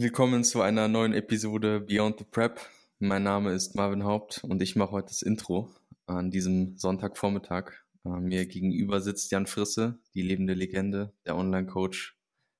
[0.00, 2.60] Willkommen zu einer neuen Episode Beyond the Prep.
[3.00, 5.74] Mein Name ist Marvin Haupt und ich mache heute das Intro
[6.06, 7.72] an diesem Sonntagvormittag.
[8.04, 12.16] Äh, mir gegenüber sitzt Jan Frisse, die lebende Legende, der Online-Coach,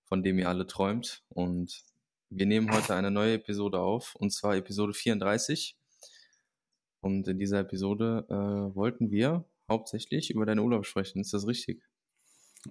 [0.06, 1.23] von dem ihr alle träumt.
[1.28, 1.84] Und
[2.28, 5.78] wir nehmen heute eine neue Episode auf, und zwar Episode 34.
[7.02, 11.20] Und in dieser Episode äh, wollten wir hauptsächlich über deinen Urlaub sprechen.
[11.20, 11.84] Ist das richtig?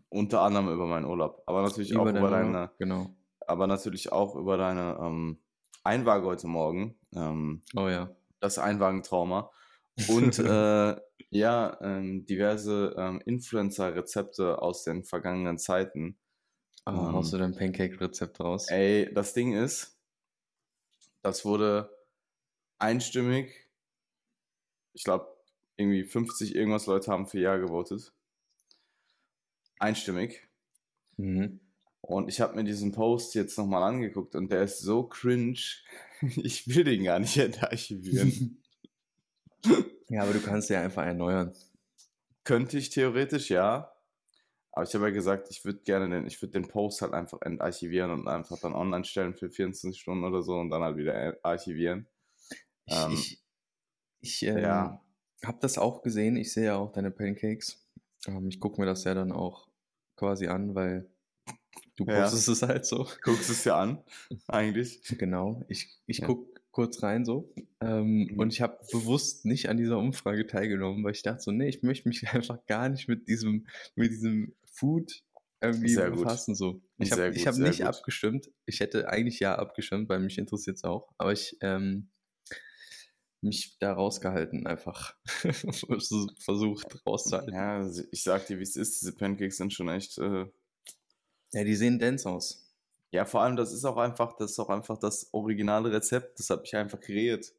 [0.09, 3.15] Unter anderem über meinen Urlaub, aber natürlich über auch über deine, genau
[3.47, 5.39] aber natürlich auch über deine ähm,
[5.83, 6.99] Einwaage heute Morgen.
[7.15, 8.15] Ähm, oh ja.
[8.39, 9.51] Das Einwagentrauma.
[10.09, 10.95] Und äh,
[11.29, 16.17] ja, ähm, diverse ähm, Influencer-Rezepte aus den vergangenen Zeiten.
[16.85, 18.69] Ah, ähm, hast du dein Pancake-Rezept raus?
[18.69, 19.99] Ey, das Ding ist,
[21.21, 21.89] das wurde
[22.77, 23.69] einstimmig,
[24.93, 25.27] ich glaube,
[25.77, 28.13] irgendwie 50 irgendwas Leute haben für Ja gewotet.
[29.79, 30.47] Einstimmig.
[31.17, 31.59] Mhm.
[32.07, 35.59] Und ich habe mir diesen Post jetzt nochmal angeguckt und der ist so cringe.
[36.37, 38.63] Ich will den gar nicht archivieren.
[40.09, 41.53] ja, aber du kannst ja einfach erneuern.
[42.43, 43.93] Könnte ich theoretisch, ja.
[44.71, 47.39] Aber ich habe ja gesagt, ich würde gerne den, ich würde den Post halt einfach
[47.43, 51.37] entarchivieren und einfach dann online stellen für 24 Stunden oder so und dann halt wieder
[51.43, 52.07] archivieren.
[52.85, 53.43] Ich, ähm, ich,
[54.21, 55.05] ich ähm, ja.
[55.45, 56.35] habe das auch gesehen.
[56.35, 57.87] Ich sehe ja auch deine Pancakes.
[58.25, 59.67] Ähm, ich gucke mir das ja dann auch
[60.15, 61.11] quasi an, weil
[61.95, 62.53] Du postest ja.
[62.53, 63.07] es halt so.
[63.23, 64.03] Guckst es ja an,
[64.47, 65.01] eigentlich.
[65.17, 65.63] Genau.
[65.67, 66.27] Ich, ich ja.
[66.27, 67.51] guck kurz rein so.
[67.81, 68.39] Ähm, mhm.
[68.39, 71.81] Und ich habe bewusst nicht an dieser Umfrage teilgenommen, weil ich dachte so, nee, ich
[71.81, 73.65] möchte mich einfach gar nicht mit diesem,
[73.95, 75.23] mit diesem Food
[75.59, 76.51] irgendwie sehr befassen.
[76.51, 76.57] Gut.
[76.57, 76.81] So.
[76.99, 77.87] Ich habe hab nicht gut.
[77.87, 78.51] abgestimmt.
[78.67, 81.09] Ich hätte eigentlich ja abgestimmt, weil mich interessiert es auch.
[81.17, 82.09] Aber ich ähm,
[83.41, 85.15] mich da rausgehalten, einfach
[86.39, 87.53] versucht rauszuhalten.
[87.53, 89.01] Ja, ich sag dir, wie es ist.
[89.01, 90.45] Diese Pancakes sind schon echt äh,
[91.53, 92.63] ja, die sehen dense aus.
[93.11, 96.39] Ja, vor allem, das ist auch einfach, das ist auch einfach das originale Rezept.
[96.39, 97.53] Das habe ich einfach kreiert.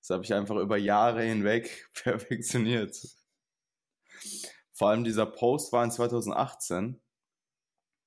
[0.00, 2.96] Das habe ich einfach über Jahre hinweg perfektioniert.
[4.72, 7.00] Vor allem dieser Post war in 2018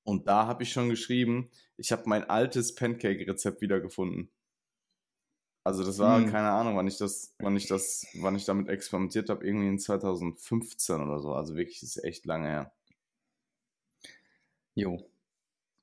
[0.03, 4.29] und da habe ich schon geschrieben, ich habe mein altes Pancake-Rezept wiedergefunden.
[5.63, 6.29] Also das war hm.
[6.29, 9.79] keine Ahnung, wann ich das, wann ich das, wann ich damit experimentiert habe, irgendwie in
[9.79, 11.33] 2015 oder so.
[11.33, 12.73] Also wirklich, das ist echt lange her.
[14.75, 15.09] Jo.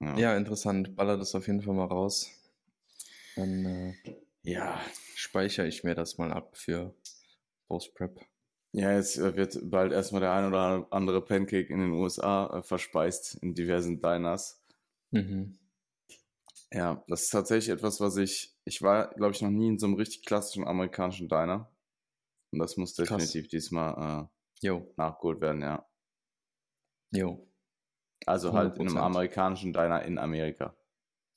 [0.03, 0.19] Ja.
[0.19, 0.97] ja, interessant.
[0.97, 2.31] Baller das auf jeden Fall mal raus.
[3.37, 3.95] Dann äh,
[4.43, 4.81] ja,
[5.15, 6.93] speichere ich mir das mal ab für
[7.69, 8.21] Post-Prep.
[8.73, 12.63] Ja, jetzt äh, wird bald erstmal der ein oder andere Pancake in den USA äh,
[12.63, 14.61] verspeist in diversen Diners.
[15.13, 15.57] Mhm.
[16.73, 18.57] Ja, das ist tatsächlich etwas, was ich.
[18.65, 21.71] Ich war, glaube ich, noch nie in so einem richtig klassischen amerikanischen Diner.
[22.51, 23.51] Und das muss definitiv Krass.
[23.51, 24.29] diesmal
[24.63, 25.87] äh, nachgeholt werden, ja.
[27.11, 27.47] Jo.
[28.27, 28.55] Also 100%.
[28.55, 30.75] halt in einem amerikanischen Diner in Amerika.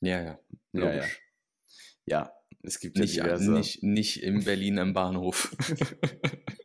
[0.02, 0.40] Ja, ja.
[0.74, 1.04] Ja, ja.
[2.06, 3.52] ja, es gibt nicht, ja diverse.
[3.52, 5.56] Nicht, nicht in Berlin am Bahnhof.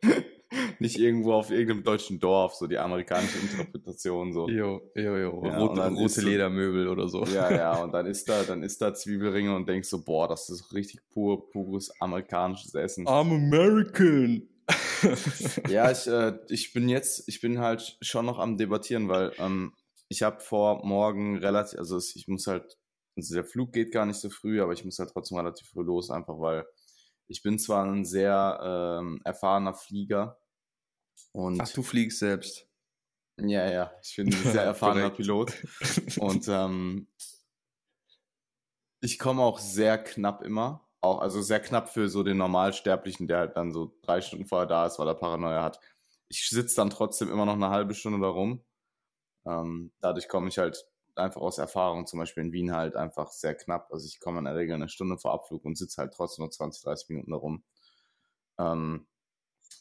[0.79, 4.49] nicht irgendwo auf irgendeinem deutschen Dorf, so die amerikanische Interpretation so.
[4.49, 5.43] Jo, jo, jo.
[5.45, 7.23] Ja, rote, rote Ledermöbel oder so.
[7.25, 10.49] Ja, ja, und dann ist da, dann ist da Zwiebelringe und denkst so, boah, das
[10.49, 13.07] ist richtig pur, pures amerikanisches Essen.
[13.07, 14.47] I'm American.
[15.69, 19.73] ja, ich, äh, ich bin jetzt, ich bin halt schon noch am debattieren, weil ähm,
[20.11, 22.77] ich habe vor morgen relativ, also ich muss halt,
[23.15, 25.83] also der Flug geht gar nicht so früh, aber ich muss halt trotzdem relativ früh
[25.83, 26.65] los, einfach weil
[27.27, 30.37] ich bin zwar ein sehr ähm, erfahrener Flieger.
[31.31, 32.67] Und Ach, du fliegst selbst.
[33.39, 35.53] Ja, ja, ich bin ein sehr erfahrener Pilot.
[36.19, 37.07] Und ähm,
[38.99, 40.89] ich komme auch sehr knapp immer.
[40.99, 44.67] Auch, also sehr knapp für so den Normalsterblichen, der halt dann so drei Stunden vorher
[44.67, 45.79] da ist, weil er Paranoia hat.
[46.27, 48.61] Ich sitze dann trotzdem immer noch eine halbe Stunde da rum
[49.45, 50.85] ähm, dadurch komme ich halt
[51.15, 53.91] einfach aus Erfahrung, zum Beispiel in Wien halt einfach sehr knapp.
[53.91, 56.51] Also ich komme in der Regel eine Stunde vor Abflug und sitze halt trotzdem nur
[56.51, 57.63] 20, 30 Minuten darum.
[58.59, 59.07] Ähm,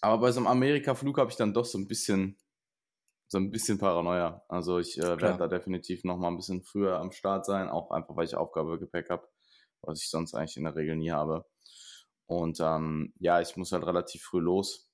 [0.00, 2.38] aber bei so einem Amerika-Flug habe ich dann doch so ein bisschen,
[3.28, 4.42] so ein bisschen Paranoia.
[4.48, 7.90] Also ich äh, werde da definitiv noch mal ein bisschen früher am Start sein, auch
[7.90, 9.28] einfach weil ich Aufgabegepäck habe,
[9.82, 11.44] was ich sonst eigentlich in der Regel nie habe.
[12.26, 14.89] Und ähm, ja, ich muss halt relativ früh los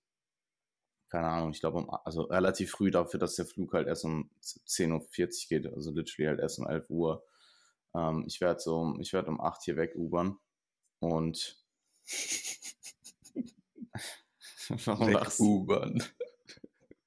[1.09, 4.31] keine Ahnung, ich glaube, um, also relativ früh dafür, dass der Flug halt erst um
[4.43, 5.07] 10.40 Uhr
[5.49, 7.25] geht, also literally halt erst um 11 Uhr.
[7.95, 10.39] Ähm, ich werde so, ich werde um 8 hier weg ubern
[11.01, 11.63] und
[14.85, 16.03] warum lachst ubern?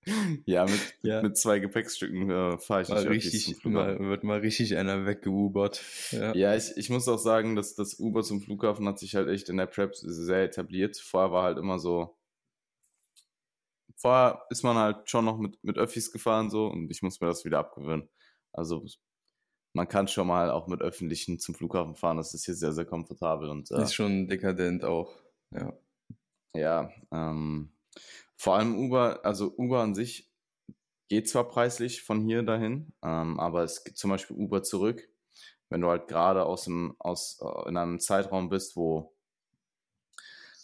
[0.46, 1.22] ja, mit, ja.
[1.22, 5.82] mit zwei Gepäckstücken äh, fahre ich mal richtig, mal, wird mal richtig einer weggeubert.
[6.12, 9.28] Ja, ja ich, ich muss auch sagen, dass das Uber zum Flughafen hat sich halt
[9.28, 10.98] echt in der Prep sehr etabliert.
[10.98, 12.16] Vorher war halt immer so,
[14.00, 17.28] vorher ist man halt schon noch mit, mit Öffis gefahren so und ich muss mir
[17.28, 18.10] das wieder abgewöhnen.
[18.54, 18.86] Also
[19.74, 22.18] man kann schon mal auch mit öffentlichen zum Flughafen fahren.
[22.18, 23.50] Das ist hier sehr, sehr komfortabel.
[23.50, 25.14] Und, äh, ist schon dekadent auch,
[25.52, 25.74] ja.
[26.56, 27.72] Ja, ähm,
[28.36, 30.32] vor allem Uber, also Uber an sich
[31.10, 35.08] geht zwar preislich von hier dahin, ähm, aber es gibt zum Beispiel Uber zurück.
[35.70, 39.16] Wenn du halt gerade aus dem, aus, äh, in einem Zeitraum bist, wo,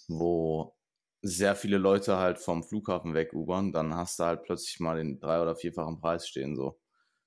[0.08, 0.75] wo
[1.28, 5.20] sehr viele Leute halt vom Flughafen weg Ubern, dann hast du halt plötzlich mal den
[5.20, 6.80] drei- oder vierfachen Preis stehen, so.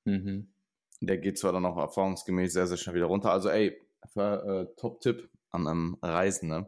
[0.05, 0.53] Mhm.
[1.01, 3.33] Der geht zwar dann auch erfahrungsgemäß sehr, sehr schnell wieder runter.
[3.33, 3.77] Also, ey,
[4.13, 6.67] für, äh, Top-Tipp an einem Reisenden,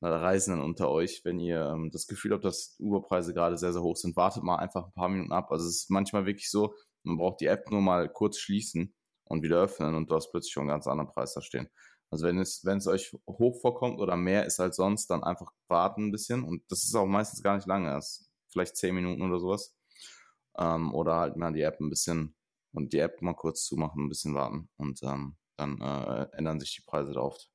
[0.00, 3.82] oder Reisenden unter euch, wenn ihr ähm, das Gefühl habt, dass Uberpreise gerade sehr, sehr
[3.82, 5.50] hoch sind, wartet mal einfach ein paar Minuten ab.
[5.50, 8.94] Also, es ist manchmal wirklich so, man braucht die App nur mal kurz schließen
[9.24, 11.68] und wieder öffnen und du hast plötzlich schon einen ganz anderen Preis da stehen.
[12.14, 15.52] Also wenn es, wenn es euch hoch vorkommt oder mehr ist als sonst, dann einfach
[15.66, 16.44] warten ein bisschen.
[16.44, 19.76] Und das ist auch meistens gar nicht lange, das vielleicht zehn Minuten oder sowas.
[20.56, 22.36] Ähm, oder halt mal die App ein bisschen
[22.72, 26.76] und die App mal kurz zumachen, ein bisschen warten und ähm, dann äh, ändern sich
[26.76, 27.50] die Preise da oft.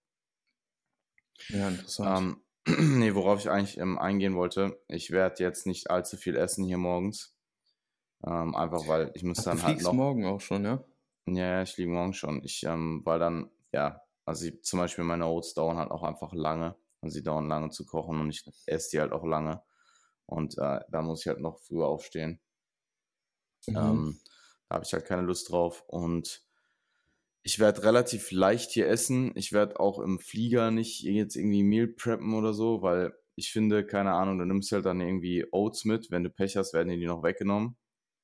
[1.48, 2.18] Ja, interessant.
[2.18, 2.44] Ähm,
[3.00, 6.78] nee, worauf ich eigentlich ähm, eingehen wollte, ich werde jetzt nicht allzu viel essen hier
[6.78, 7.34] morgens.
[8.26, 9.94] Ähm, einfach weil ich muss Ach, dann du halt noch.
[9.94, 10.84] morgen auch schon, ja?
[11.28, 12.44] Ja, ja, ich liege morgen schon.
[12.44, 16.34] Ich, ähm, weil dann, ja, also ich, zum Beispiel meine Oats dauern halt auch einfach
[16.34, 16.76] lange.
[17.02, 19.64] Also sie dauern lange zu kochen und ich esse die halt auch lange.
[20.28, 22.40] Und äh, da muss ich halt noch früher aufstehen.
[23.66, 23.76] Mhm.
[23.76, 24.20] Ähm,
[24.68, 25.84] da habe ich halt keine Lust drauf.
[25.88, 26.46] Und
[27.42, 29.32] ich werde relativ leicht hier essen.
[29.36, 33.84] Ich werde auch im Flieger nicht jetzt irgendwie Meal preppen oder so, weil ich finde,
[33.84, 36.12] keine Ahnung, du nimmst halt dann irgendwie Oats mit.
[36.12, 37.78] Wenn du Pech hast, werden dir die noch weggenommen,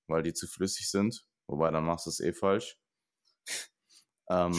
[0.05, 1.25] weil die zu flüssig sind.
[1.47, 2.77] Wobei, dann machst du es eh falsch.
[4.29, 4.53] ähm,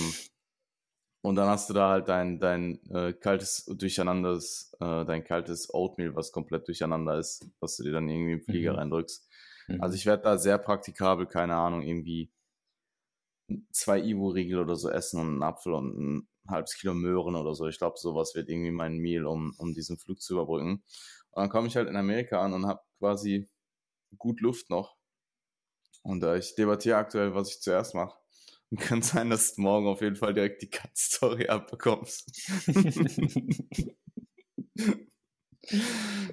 [1.26, 6.14] und dann hast du da halt dein, dein äh, kaltes Durcheinanders, äh, dein kaltes Oatmeal,
[6.14, 8.78] was komplett durcheinander ist, was du dir dann irgendwie im Flieger Mhm.
[8.78, 9.28] reindrückst.
[9.66, 9.80] Mhm.
[9.80, 12.30] Also ich werde da sehr praktikabel, keine Ahnung, irgendwie
[13.72, 17.66] zwei Ivo-Riegel oder so essen und einen Apfel und ein halbes Kilo Möhren oder so.
[17.66, 20.84] Ich glaube, sowas wird irgendwie mein Meal, um, um diesen Flug zu überbrücken.
[21.30, 23.48] Und dann komme ich halt in Amerika an und habe quasi
[24.16, 24.96] gut Luft noch.
[26.02, 28.16] Und äh, ich debattiere aktuell, was ich zuerst mache.
[28.70, 32.30] Und kann sein, dass du morgen auf jeden Fall direkt die Cut-Story abbekommst.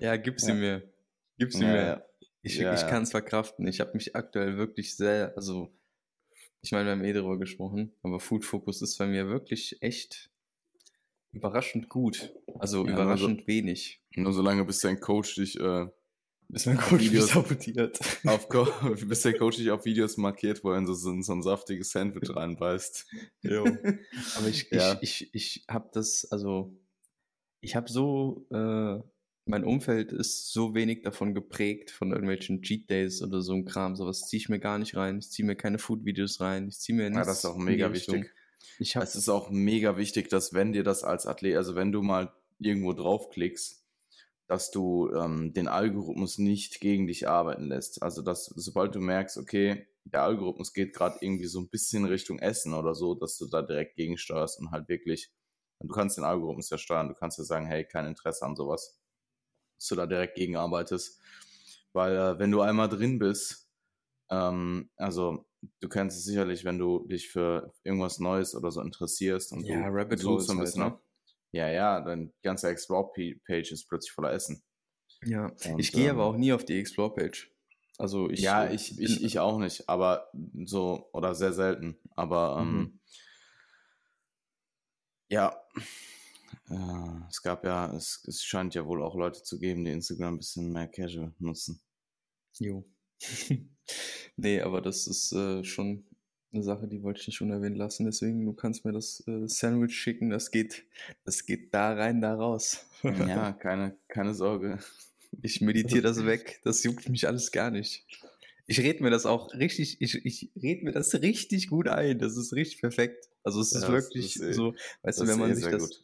[0.02, 0.54] ja, gib sie Ja.
[0.56, 0.94] mir.
[1.38, 1.86] Gib sie Ja, mir.
[1.86, 2.04] ja.
[2.46, 3.66] Ich, ich kann es verkraften.
[3.68, 5.74] Ich habe mich aktuell wirklich sehr, also
[6.62, 10.30] ich meine, wir haben eh darüber gesprochen, aber Food Focus ist bei mir wirklich echt
[11.32, 12.34] überraschend gut.
[12.60, 14.02] Also überraschend wenig.
[14.16, 15.88] Nur solange bis dein Coach dich äh,
[16.54, 18.00] Bis mein Coach Videos- sabotiert.
[18.26, 18.48] auf
[19.08, 21.92] bis der Coach dich auf Videos markiert, wo er in so, so, so ein saftiges
[21.92, 23.06] Sandwich reinbeißt.
[23.42, 23.66] Jo.
[24.38, 24.98] Aber ich, Ja.
[25.02, 26.78] ich, ich, ich habe das, also
[27.62, 29.00] ich habe so, äh,
[29.46, 33.96] mein Umfeld ist so wenig davon geprägt, von irgendwelchen Cheat Days oder so ein Kram.
[33.96, 35.20] Sowas ziehe ich mir gar nicht rein.
[35.20, 36.70] Ich ziehe mir keine Food-Videos rein.
[36.70, 37.18] Ich ziehe mir nichts.
[37.18, 38.32] Ja, das ist auch mega wichtig.
[38.80, 41.92] Ich habe Es ist auch mega wichtig, dass wenn dir das als Athlet, also wenn
[41.92, 43.83] du mal irgendwo draufklickst,
[44.48, 48.04] dass du ähm, den Algorithmus nicht gegen dich arbeiten lässt.
[48.04, 52.40] Also dass sobald du merkst, okay, der Algorithmus geht gerade irgendwie so ein bisschen Richtung
[52.40, 55.32] Essen oder so, dass du da direkt gegensteuerst und halt wirklich,
[55.80, 59.00] du kannst den Algorithmus ja steuern, du kannst ja sagen, hey, kein Interesse an sowas,
[59.78, 61.22] dass du da direkt gegenarbeitest.
[61.94, 63.70] Weil äh, wenn du einmal drin bist,
[64.30, 65.46] ähm, also
[65.80, 69.88] du kennst es sicherlich, wenn du dich für irgendwas Neues oder so interessierst und Ja,
[69.88, 71.00] du Rabbit suchst Holes ein halt, bisschen, ne?
[71.54, 74.64] Ja, ja, dein ganzer Explore-Page ist plötzlich voller Essen.
[75.24, 77.52] Ja, Und, ich gehe aber ähm, auch nie auf die Explore-Page.
[78.00, 78.42] Also ich.
[78.42, 80.32] ja, ich, ich, ich auch nicht, aber
[80.66, 82.00] so, oder sehr selten.
[82.16, 83.00] Aber ähm, Mhm.
[85.30, 85.56] ja,
[86.70, 90.34] äh, es gab ja, es, es scheint ja wohl auch Leute zu geben, die Instagram
[90.36, 91.84] ein bisschen mehr casual nutzen.
[92.60, 92.84] Jo.
[94.38, 96.08] nee, aber das ist äh, schon
[96.54, 98.06] eine Sache, die wollte ich nicht unerwähnt lassen.
[98.06, 100.30] Deswegen, du kannst mir das äh, Sandwich schicken.
[100.30, 100.84] Das geht,
[101.26, 102.86] das geht da rein, da raus.
[103.04, 104.80] Ja, keine, keine Sorge.
[105.42, 106.62] Ich meditiere das weg.
[106.64, 108.06] Das juckt mich alles gar nicht.
[108.68, 112.20] Ich rede mir das auch richtig, ich, ich rede mir das richtig gut ein.
[112.20, 113.30] Das ist richtig perfekt.
[113.44, 115.56] Also es ist Ja, das wirklich ist eh- so, weißt du, wenn ist man eh
[115.56, 116.04] sich das, gut.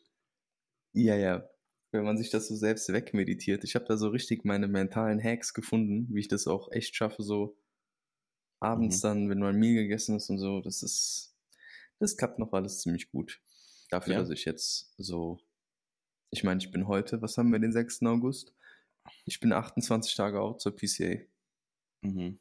[0.94, 1.50] ja, ja,
[1.92, 3.64] wenn man sich das so selbst wegmeditiert.
[3.64, 7.24] Ich habe da so richtig meine mentalen Hacks gefunden, wie ich das auch echt schaffe,
[7.24, 7.56] so
[8.60, 9.08] abends Mhm.
[9.08, 10.62] dann, wenn mein Meal gegessen ist und so.
[10.62, 11.36] Das ist,
[12.00, 13.42] das klappt noch alles ziemlich gut.
[13.90, 14.20] Dafür, Ja.
[14.20, 15.40] dass ich jetzt so,
[16.32, 18.04] ich meine, ich bin heute, was haben wir, den 6.
[18.06, 18.54] August?
[19.26, 21.18] Ich bin 28 Tage out zur PCA.
[22.02, 22.40] Mhm.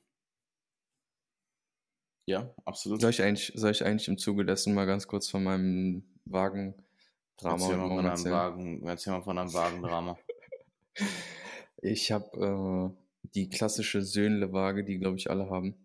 [2.27, 3.01] Ja, absolut.
[3.01, 7.55] Soll ich eigentlich, soll ich eigentlich im Zuge dessen mal ganz kurz von meinem Wagen-Drama
[7.65, 8.33] Erzähl mal, von einem erzählen?
[8.35, 10.19] Wagen, erzähl mal von einem Wagendrama.
[11.81, 15.77] Ich habe äh, die klassische Söhnle-Waage, die glaube ich alle haben,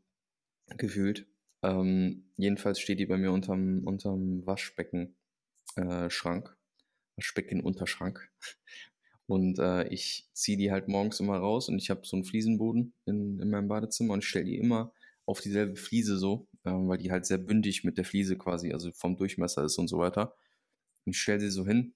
[0.77, 1.27] gefühlt.
[1.63, 5.15] Ähm, jedenfalls steht die bei mir unterm, unterm Waschbecken
[5.75, 6.55] äh, Schrank.
[7.15, 8.29] Waschbecken Unterschrank.
[9.25, 12.93] Und äh, ich ziehe die halt morgens immer raus und ich habe so einen Fliesenboden
[13.05, 14.93] in, in meinem Badezimmer und stelle die immer
[15.25, 18.91] auf dieselbe Fliese so, äh, weil die halt sehr bündig mit der Fliese quasi, also
[18.91, 20.35] vom Durchmesser ist und so weiter.
[21.05, 21.95] Und ich stelle sie so hin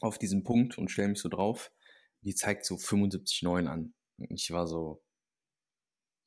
[0.00, 1.70] auf diesen Punkt und stelle mich so drauf.
[2.22, 3.94] Die zeigt so 75,9 an.
[4.30, 5.02] Ich war so,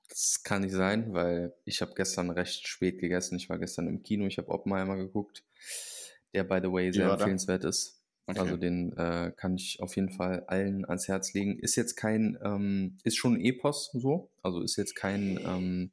[0.10, 3.38] das kann nicht sein, weil ich habe gestern recht spät gegessen.
[3.38, 5.44] Ich war gestern im Kino, ich habe Oppenheimer geguckt,
[6.34, 8.00] der by the way sehr empfehlenswert ist.
[8.26, 8.40] Okay.
[8.40, 11.58] Also den äh, kann ich auf jeden Fall allen ans Herz legen.
[11.58, 15.92] Ist jetzt kein, ähm, ist schon ein Epos so, also ist jetzt kein ähm,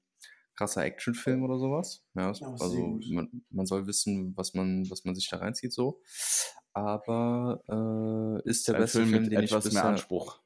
[0.54, 2.04] krasser Actionfilm oder sowas.
[2.14, 6.02] Ja, ja also man, man, soll wissen, was man, was man sich da reinzieht so.
[6.74, 7.62] Aber
[8.44, 10.40] äh, ist der ein beste Film, Film den etwas ich bisher, mehr Anspruch.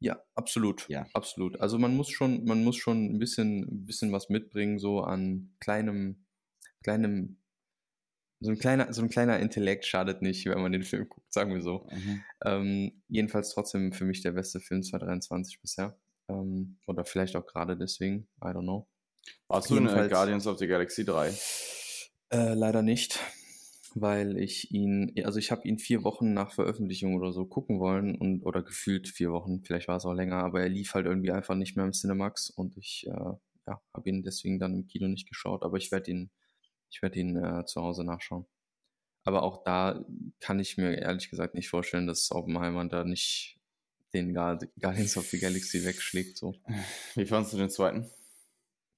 [0.00, 0.88] Ja, absolut.
[0.88, 1.06] Ja.
[1.14, 1.60] Absolut.
[1.60, 5.54] Also man muss schon, man muss schon ein bisschen, ein bisschen was mitbringen, so an
[5.60, 6.26] kleinem,
[6.82, 7.38] kleinem
[8.40, 11.54] so ein kleiner, so ein kleiner Intellekt schadet nicht, wenn man den Film guckt, sagen
[11.54, 11.86] wir so.
[11.90, 12.22] Mhm.
[12.44, 15.98] Ähm, jedenfalls trotzdem für mich der beste Film 2023 bisher.
[16.28, 18.86] Ähm, oder vielleicht auch gerade deswegen, I don't know.
[19.48, 21.32] Warst du in Guardians of the Galaxy 3?
[22.30, 23.18] Äh, leider nicht,
[23.94, 28.16] weil ich ihn, also ich habe ihn vier Wochen nach Veröffentlichung oder so gucken wollen
[28.16, 31.30] und oder gefühlt vier Wochen, vielleicht war es auch länger, aber er lief halt irgendwie
[31.30, 33.32] einfach nicht mehr im Cinemax und ich äh,
[33.66, 36.30] ja, habe ihn deswegen dann im Kino nicht geschaut, aber ich werde ihn
[36.94, 38.46] ich werde ihn äh, zu Hause nachschauen.
[39.24, 40.04] Aber auch da
[40.40, 43.58] kann ich mir ehrlich gesagt nicht vorstellen, dass Oppenheimer da nicht
[44.12, 46.36] den Guardians of the Galaxy wegschlägt.
[46.36, 46.54] So.
[47.14, 48.10] Wie fandest du den zweiten?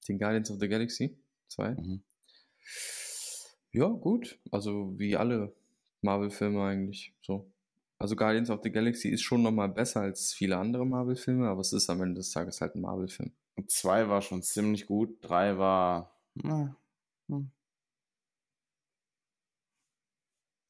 [0.07, 1.17] Den Guardians of the Galaxy
[1.49, 1.71] 2?
[1.71, 2.03] Mhm.
[3.77, 4.39] Ja, gut.
[4.49, 5.53] Also wie alle
[6.01, 7.13] Marvel-Filme eigentlich.
[7.21, 7.51] So.
[7.99, 11.73] Also Guardians of the Galaxy ist schon nochmal besser als viele andere Marvel-Filme, aber es
[11.73, 13.31] ist am Ende des Tages halt ein Marvel-Film.
[13.67, 16.19] Zwei war schon ziemlich gut, drei war.
[16.33, 16.75] Na,
[17.27, 17.51] hm.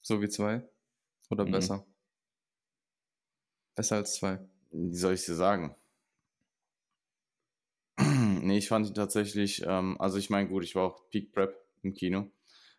[0.02, 0.68] So wie zwei?
[1.30, 1.52] Oder mhm.
[1.52, 1.86] besser?
[3.76, 4.40] Besser als zwei.
[4.72, 5.74] Wie soll ich dir sagen?
[8.00, 11.56] nee, ich fand ihn tatsächlich, ähm, also ich meine, gut, ich war auch Peak Prep
[11.84, 12.30] im Kino,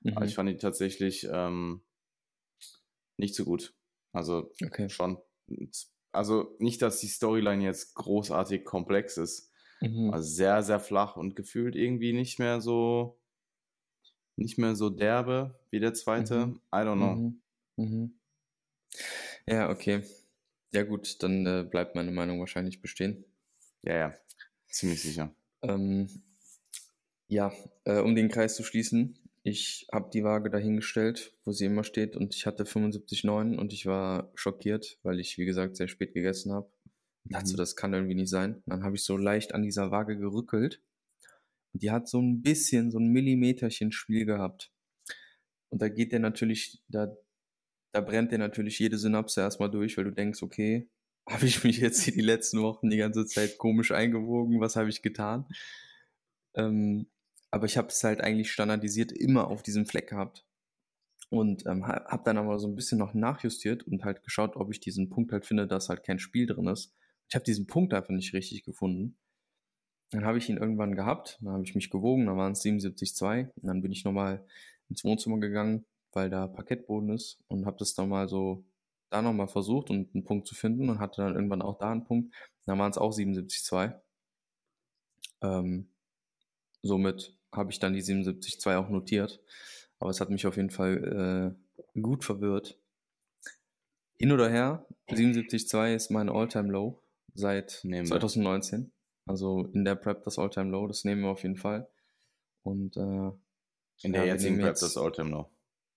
[0.01, 0.17] mhm.
[0.17, 1.83] aber ich fand ihn tatsächlich ähm,
[3.17, 3.75] nicht so gut.
[4.13, 4.89] Also okay.
[4.89, 5.19] schon,
[6.13, 10.13] also nicht, dass die Storyline jetzt großartig komplex ist, mhm.
[10.13, 13.21] also sehr, sehr flach und gefühlt irgendwie nicht mehr so
[14.37, 16.47] nicht mehr so derbe wie der zweite.
[16.47, 16.61] Mhm.
[16.73, 17.15] I don't know.
[17.15, 17.43] Mhm.
[17.77, 18.21] Mhm.
[19.47, 20.05] Ja, okay.
[20.73, 23.25] Ja, gut, dann äh, bleibt meine Meinung wahrscheinlich bestehen.
[23.83, 24.15] Ja, ja,
[24.69, 25.35] ziemlich sicher.
[25.63, 26.09] Ähm,
[27.27, 27.53] ja,
[27.85, 32.17] äh, um den Kreis zu schließen, ich habe die Waage dahingestellt, wo sie immer steht,
[32.17, 36.53] und ich hatte 75,9 und ich war schockiert, weil ich, wie gesagt, sehr spät gegessen
[36.53, 36.71] habe.
[37.25, 37.31] Mhm.
[37.31, 38.63] Dachte so, das kann irgendwie nicht sein.
[38.67, 40.83] Dann habe ich so leicht an dieser Waage gerückelt
[41.73, 44.73] und die hat so ein bisschen, so ein Millimeterchen Spiel gehabt.
[45.71, 47.15] Und da geht der natürlich, da,
[47.93, 50.89] da brennt der natürlich jede Synapse erstmal durch, weil du denkst, okay,
[51.29, 54.61] habe ich mich jetzt hier die letzten Wochen die ganze Zeit komisch eingewogen?
[54.61, 55.47] Was habe ich getan?
[56.55, 57.07] Ähm,
[57.51, 60.45] aber ich habe es halt eigentlich standardisiert immer auf diesem Fleck gehabt.
[61.31, 64.81] Und ähm, habe dann aber so ein bisschen noch nachjustiert und halt geschaut, ob ich
[64.81, 66.95] diesen Punkt halt finde, dass halt kein Spiel drin ist.
[67.29, 69.19] Ich habe diesen Punkt einfach nicht richtig gefunden.
[70.11, 73.51] Dann habe ich ihn irgendwann gehabt, dann habe ich mich gewogen, dann waren es 77,2
[73.55, 74.47] und dann bin ich nochmal
[74.89, 78.65] ins Wohnzimmer gegangen, weil da Parkettboden ist und habe das dann mal so
[79.11, 82.05] da nochmal versucht und einen Punkt zu finden und hatte dann irgendwann auch da einen
[82.05, 82.35] Punkt.
[82.65, 84.01] Dann waren es auch 77,2.
[85.43, 85.91] Ähm,
[86.83, 89.41] somit habe ich dann die 77,2 auch notiert.
[89.99, 91.57] Aber es hat mich auf jeden Fall
[91.97, 92.79] äh, gut verwirrt.
[94.17, 97.01] Hin oder her, 77,2 ist mein Alltime low
[97.35, 98.91] seit Nehmen 2019.
[99.27, 101.89] Also in der Prep das Alltime low das nehmen wir auf jeden Fall.
[102.63, 103.31] Und äh,
[104.03, 105.51] in der ja, jetzigen Prep das Alltime low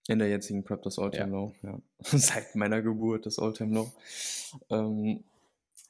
[0.07, 1.31] In der jetzigen Prep das Alltime ja.
[1.31, 1.81] low ja.
[2.03, 3.91] Seit meiner Geburt das Alltime low
[4.69, 5.23] Ähm,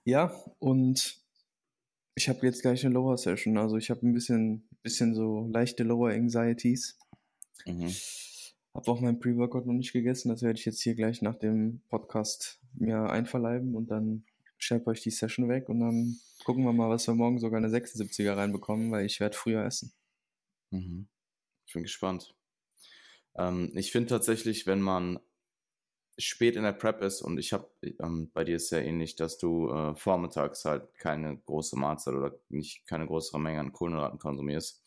[0.04, 1.22] ja, und
[2.16, 3.58] ich habe jetzt gleich eine Lower Session.
[3.58, 6.98] Also ich habe ein bisschen, bisschen so leichte Lower Anxieties.
[7.66, 7.94] Mhm.
[8.74, 10.30] Habe auch mein Pre-Workout noch nicht gegessen.
[10.30, 14.24] Das werde ich jetzt hier gleich nach dem Podcast mir einverleiben und dann
[14.58, 17.68] schnapp euch die Session weg und dann gucken wir mal, was wir morgen sogar eine
[17.68, 19.92] 76er reinbekommen, weil ich werde früher essen.
[20.70, 21.08] Mhm.
[21.66, 22.34] Ich bin gespannt.
[23.36, 25.20] Ähm, ich finde tatsächlich, wenn man
[26.26, 29.38] spät in der Prep ist und ich habe, ähm, bei dir ist ja ähnlich, dass
[29.38, 34.84] du äh, vormittags halt keine große Mahlzeit oder nicht keine größere Menge an Kohlenhydraten konsumierst.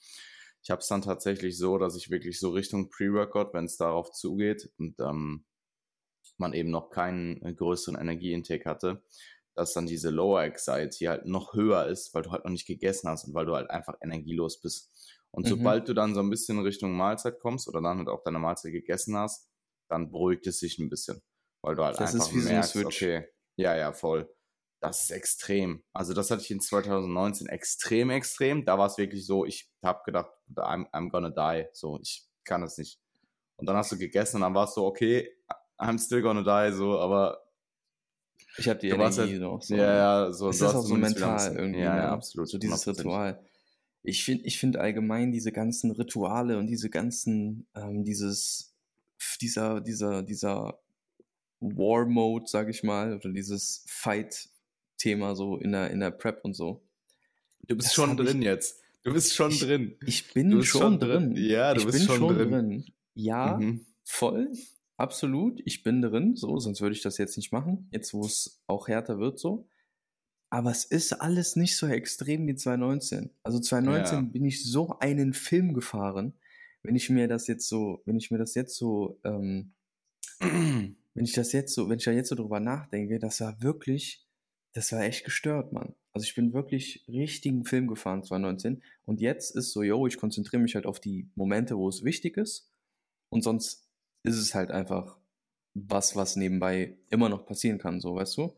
[0.62, 4.12] Ich habe es dann tatsächlich so, dass ich wirklich so Richtung Pre-Workout, wenn es darauf
[4.12, 5.44] zugeht und ähm,
[6.38, 9.02] man eben noch keinen äh, größeren Energieintake hatte,
[9.54, 13.08] dass dann diese Lower Anxiety halt noch höher ist, weil du halt noch nicht gegessen
[13.08, 14.90] hast und weil du halt einfach energielos bist.
[15.30, 15.50] Und mhm.
[15.50, 18.72] sobald du dann so ein bisschen Richtung Mahlzeit kommst oder dann halt auch deine Mahlzeit
[18.72, 19.50] gegessen hast,
[19.88, 21.20] dann beruhigt es sich ein bisschen.
[21.62, 23.26] Weil du halt das einfach merkst, okay,
[23.56, 24.28] ja, ja, voll.
[24.80, 25.82] Das ist extrem.
[25.94, 28.66] Also das hatte ich in 2019 extrem, extrem.
[28.66, 31.68] Da war es wirklich so, ich habe gedacht, I'm, I'm gonna die.
[31.72, 33.00] So, ich kann es nicht.
[33.56, 35.30] Und dann hast du gegessen und dann war es so, okay,
[35.78, 37.44] I'm still gonna die, so, aber
[38.56, 39.62] ich habe die Energie halt, noch.
[39.62, 39.74] So.
[39.74, 39.94] Ja,
[40.26, 40.48] ja, so.
[40.48, 41.80] Es ist auch so mental irgendwie.
[41.80, 42.48] Ja, ja, absolut.
[42.48, 43.42] So dieses Ritual.
[44.02, 48.73] Ich finde ich finde allgemein diese ganzen Rituale und diese ganzen, ähm, dieses,
[49.40, 50.78] dieser, dieser, dieser
[51.60, 56.82] War-Mode, sag ich mal, oder dieses Fight-Thema so in der, in der Prep und so.
[57.66, 58.80] Du bist das schon drin ich, jetzt.
[59.02, 59.96] Du bist schon ich, drin.
[60.06, 61.34] Ich bin schon, schon drin.
[61.34, 61.44] drin.
[61.44, 62.50] Ja, du ich bist schon, schon drin.
[62.50, 62.84] drin.
[63.14, 63.86] Ja, mhm.
[64.04, 64.52] voll.
[64.96, 65.60] Absolut.
[65.64, 67.88] Ich bin drin, so, sonst würde ich das jetzt nicht machen.
[67.92, 69.66] Jetzt, wo es auch härter wird, so.
[70.50, 73.30] Aber es ist alles nicht so extrem wie 2019.
[73.42, 74.20] Also 2019 ja.
[74.30, 76.34] bin ich so einen Film gefahren.
[76.84, 79.72] Wenn ich mir das jetzt so, wenn ich mir das jetzt so, ähm,
[80.40, 84.24] wenn ich das jetzt so, wenn ich da jetzt so drüber nachdenke, das war wirklich,
[84.74, 85.94] das war echt gestört, Mann.
[86.12, 90.62] Also ich bin wirklich richtigen Film gefahren 2019 und jetzt ist so, yo, ich konzentriere
[90.62, 92.70] mich halt auf die Momente, wo es wichtig ist
[93.30, 93.88] und sonst
[94.22, 95.18] ist es halt einfach
[95.74, 98.54] was, was nebenbei immer noch passieren kann, so, weißt du?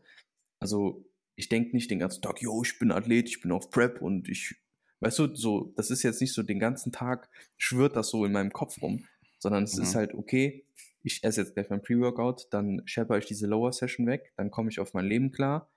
[0.59, 1.05] Also
[1.35, 4.27] ich denke nicht den ganzen Tag, yo, ich bin Athlet, ich bin auf Prep und
[4.27, 4.55] ich,
[4.99, 8.31] weißt du, so, das ist jetzt nicht so den ganzen Tag schwirrt das so in
[8.31, 9.05] meinem Kopf rum,
[9.39, 9.83] sondern es mhm.
[9.83, 10.65] ist halt, okay,
[11.03, 14.69] ich esse jetzt gleich mein Pre-Workout, dann schepper ich diese Lower Session weg, dann komme
[14.69, 15.69] ich auf mein Leben klar,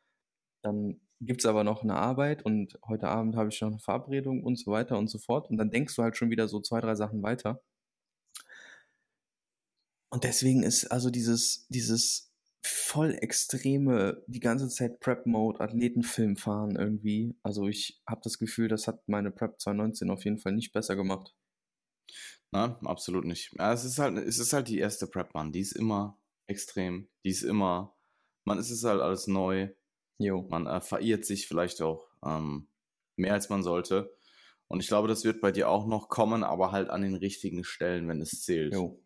[0.62, 4.42] dann gibt es aber noch eine Arbeit und heute Abend habe ich noch eine Verabredung
[4.42, 5.50] und so weiter und so fort.
[5.50, 7.62] Und dann denkst du halt schon wieder so zwei, drei Sachen weiter.
[10.08, 12.29] Und deswegen ist also dieses, dieses
[12.62, 17.36] voll extreme, die ganze Zeit Prep-Mode, Athletenfilm fahren irgendwie.
[17.42, 20.96] Also ich habe das Gefühl, das hat meine Prep 2019 auf jeden Fall nicht besser
[20.96, 21.34] gemacht.
[22.52, 23.52] Nein, absolut nicht.
[23.58, 25.52] Ja, es ist halt, es ist halt die erste Prep, Mann.
[25.52, 27.08] Die ist immer extrem.
[27.24, 27.96] Die ist immer,
[28.44, 29.68] man, es ist halt alles neu.
[30.18, 30.46] Jo.
[30.50, 32.68] Man äh, verirrt sich vielleicht auch ähm,
[33.16, 34.14] mehr als man sollte.
[34.66, 37.64] Und ich glaube, das wird bei dir auch noch kommen, aber halt an den richtigen
[37.64, 38.74] Stellen, wenn es zählt.
[38.74, 39.00] Jo.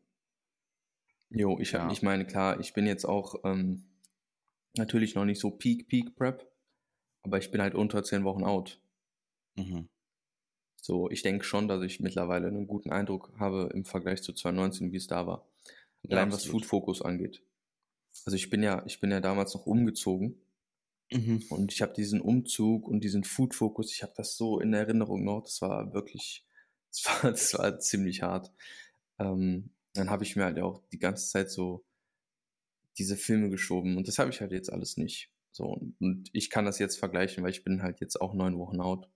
[1.34, 1.90] Jo, ich, ja.
[1.90, 3.84] ich meine, klar, ich bin jetzt auch ähm,
[4.76, 6.48] natürlich noch nicht so Peak, Peak Prep,
[7.22, 8.80] aber ich bin halt unter zehn Wochen out.
[9.56, 9.88] Mhm.
[10.80, 14.92] So, ich denke schon, dass ich mittlerweile einen guten Eindruck habe im Vergleich zu 2019,
[14.92, 15.48] wie es da war.
[16.08, 17.42] Allein ja, was Food Focus angeht.
[18.26, 20.36] Also ich bin ja, ich bin ja damals noch umgezogen
[21.10, 21.42] mhm.
[21.48, 25.24] und ich habe diesen Umzug und diesen Food Focus, ich habe das so in Erinnerung
[25.24, 25.42] noch.
[25.42, 26.46] Das war wirklich,
[26.90, 28.52] das war, das war ziemlich hart.
[29.18, 31.84] Ähm, dann habe ich mir halt auch die ganze Zeit so
[32.98, 35.30] diese Filme geschoben und das habe ich halt jetzt alles nicht.
[35.50, 38.80] So, und ich kann das jetzt vergleichen, weil ich bin halt jetzt auch neun Wochen
[38.80, 39.08] out.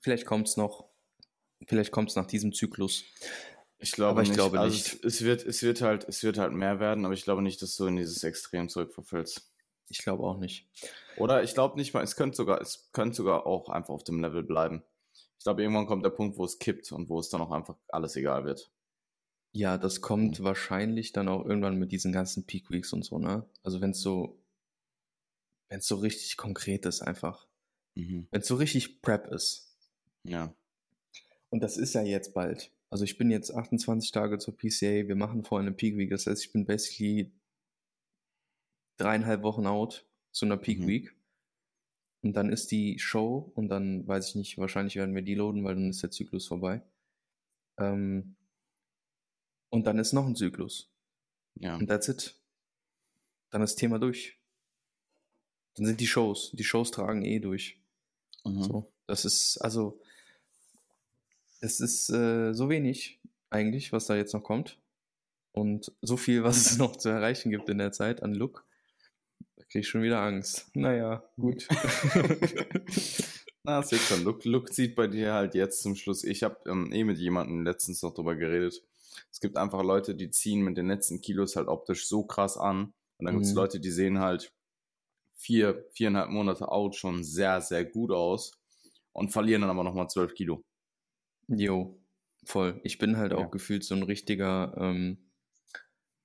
[0.00, 0.88] Vielleicht kommt es noch,
[1.66, 3.04] vielleicht kommt es nach diesem Zyklus.
[3.78, 4.38] Ich glaube aber ich nicht.
[4.38, 5.04] glaube also nicht.
[5.04, 7.76] Es, wird, es, wird halt, es wird halt mehr werden, aber ich glaube nicht, dass
[7.76, 9.52] du in dieses Extrem zurückverfällst.
[9.88, 10.68] Ich glaube auch nicht.
[11.16, 14.20] Oder ich glaube nicht mal, es könnte sogar, es könnte sogar auch einfach auf dem
[14.20, 14.82] Level bleiben.
[15.38, 17.76] Ich glaube, irgendwann kommt der Punkt, wo es kippt und wo es dann auch einfach
[17.88, 18.70] alles egal wird.
[19.56, 20.44] Ja, das kommt mhm.
[20.44, 23.48] wahrscheinlich dann auch irgendwann mit diesen ganzen Peak Weeks und so, ne?
[23.62, 24.38] Also wenn es so,
[25.70, 27.48] wenn es so richtig konkret ist einfach.
[27.94, 28.28] Mhm.
[28.30, 29.74] Wenn es so richtig Prep ist.
[30.24, 30.54] Ja.
[31.48, 32.70] Und das ist ja jetzt bald.
[32.90, 36.26] Also ich bin jetzt 28 Tage zur PCA, wir machen vorher eine Peak Week, das
[36.26, 37.32] heißt, ich bin basically
[38.98, 40.86] dreieinhalb Wochen out zu einer Peak mhm.
[40.86, 41.16] Week.
[42.22, 45.64] Und dann ist die Show und dann weiß ich nicht, wahrscheinlich werden wir die loaden,
[45.64, 46.82] weil dann ist der Zyklus vorbei.
[47.78, 48.36] Ähm,
[49.70, 50.88] und dann ist noch ein Zyklus.
[51.56, 51.76] Ja.
[51.76, 52.34] Und that's it.
[53.50, 54.38] Dann ist das Thema durch.
[55.74, 56.52] Dann sind die Shows.
[56.52, 57.78] Die Shows tragen eh durch.
[58.44, 58.62] Mhm.
[58.62, 60.00] So, das ist, also,
[61.60, 63.18] es ist äh, so wenig
[63.50, 64.78] eigentlich, was da jetzt noch kommt.
[65.52, 68.64] Und so viel, was es noch zu erreichen gibt in der Zeit an Look.
[69.56, 70.70] Da kriege ich schon wieder Angst.
[70.74, 71.66] Naja, gut.
[73.62, 74.22] Na, es wird schon.
[74.22, 76.24] Look, Look sieht bei dir halt jetzt zum Schluss.
[76.24, 78.82] Ich habe ähm, eh mit jemandem letztens noch drüber geredet
[79.30, 82.92] es gibt einfach Leute, die ziehen mit den letzten Kilos halt optisch so krass an.
[83.18, 83.38] Und dann mhm.
[83.38, 84.52] gibt es Leute, die sehen halt
[85.34, 88.52] vier, viereinhalb Monate out schon sehr, sehr gut aus
[89.12, 90.64] und verlieren dann aber nochmal zwölf Kilo.
[91.48, 92.00] Jo,
[92.44, 92.80] voll.
[92.84, 93.38] Ich bin halt ja.
[93.38, 95.30] auch gefühlt so ein richtiger, ähm,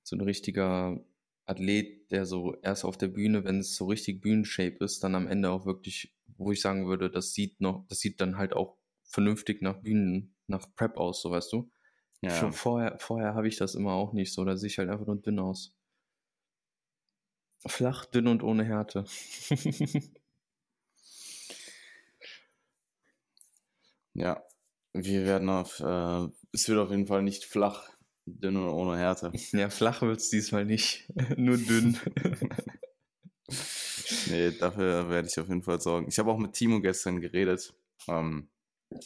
[0.02, 1.04] so ein richtiger
[1.46, 5.28] Athlet, der so erst auf der Bühne, wenn es so richtig Bühnenshape ist, dann am
[5.28, 8.76] Ende auch wirklich, wo ich sagen würde, das sieht noch, das sieht dann halt auch
[9.04, 11.70] vernünftig nach Bühnen, nach Prep aus, so weißt du.
[12.22, 12.30] Ja.
[12.38, 14.44] Schon vorher, vorher habe ich das immer auch nicht so.
[14.44, 15.74] Da sehe ich halt einfach nur dünn aus.
[17.66, 19.04] Flach, dünn und ohne Härte.
[24.14, 24.42] ja.
[24.94, 27.88] Wir werden auf, äh, es wird auf jeden Fall nicht flach,
[28.26, 29.32] dünn und ohne Härte.
[29.52, 31.98] Ja, flach wird es diesmal nicht, nur dünn.
[34.26, 36.08] nee, dafür werde ich auf jeden Fall sorgen.
[36.08, 37.74] Ich habe auch mit Timo gestern geredet.
[38.06, 38.50] Ähm,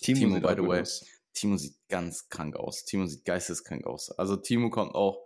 [0.00, 0.80] Timo, Timo, by the way.
[0.80, 1.04] aus.
[1.36, 2.84] Timo sieht ganz krank aus.
[2.84, 4.10] Timo sieht geisteskrank aus.
[4.10, 5.20] Also Timo kommt auch,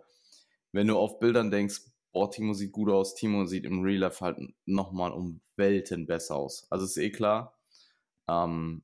[0.73, 4.23] wenn du auf Bildern denkst, boah, Timo sieht gut aus, Timo sieht im Real Life
[4.23, 6.67] halt nochmal um Welten besser aus.
[6.69, 7.57] Also ist eh klar.
[8.27, 8.83] Ähm,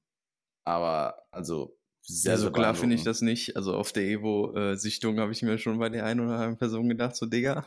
[0.63, 3.57] aber also sehr, ja, so sehr klar finde ich das nicht.
[3.57, 7.17] Also auf der Evo-Sichtung habe ich mir schon bei der einen oder anderen Person gedacht,
[7.17, 7.65] so Digga,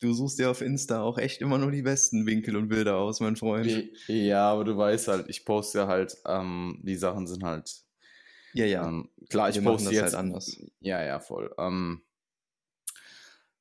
[0.00, 3.20] du suchst dir auf Insta auch echt immer nur die besten Winkel und Bilder aus,
[3.20, 3.88] mein Freund.
[4.08, 7.84] Ja, aber du weißt halt, ich poste halt, ähm, die Sachen sind halt,
[8.54, 8.88] Ja, ja.
[8.88, 10.60] ähm, klar, ich wir poste das jetzt halt anders.
[10.80, 11.54] Ja, ja, voll.
[11.58, 12.02] Ähm,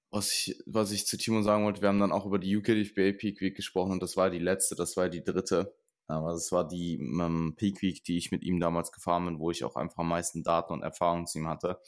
[0.09, 3.17] was, ich, was ich zu Timo sagen wollte, wir haben dann auch über die UKDFBA
[3.17, 5.75] Peak Week gesprochen und das war die letzte, das war die dritte.
[6.09, 9.51] Aber das war die ähm, Peak Week, die ich mit ihm damals gefahren bin, wo
[9.51, 11.81] ich auch einfach am meisten Daten und Erfahrungen zu ihm hatte.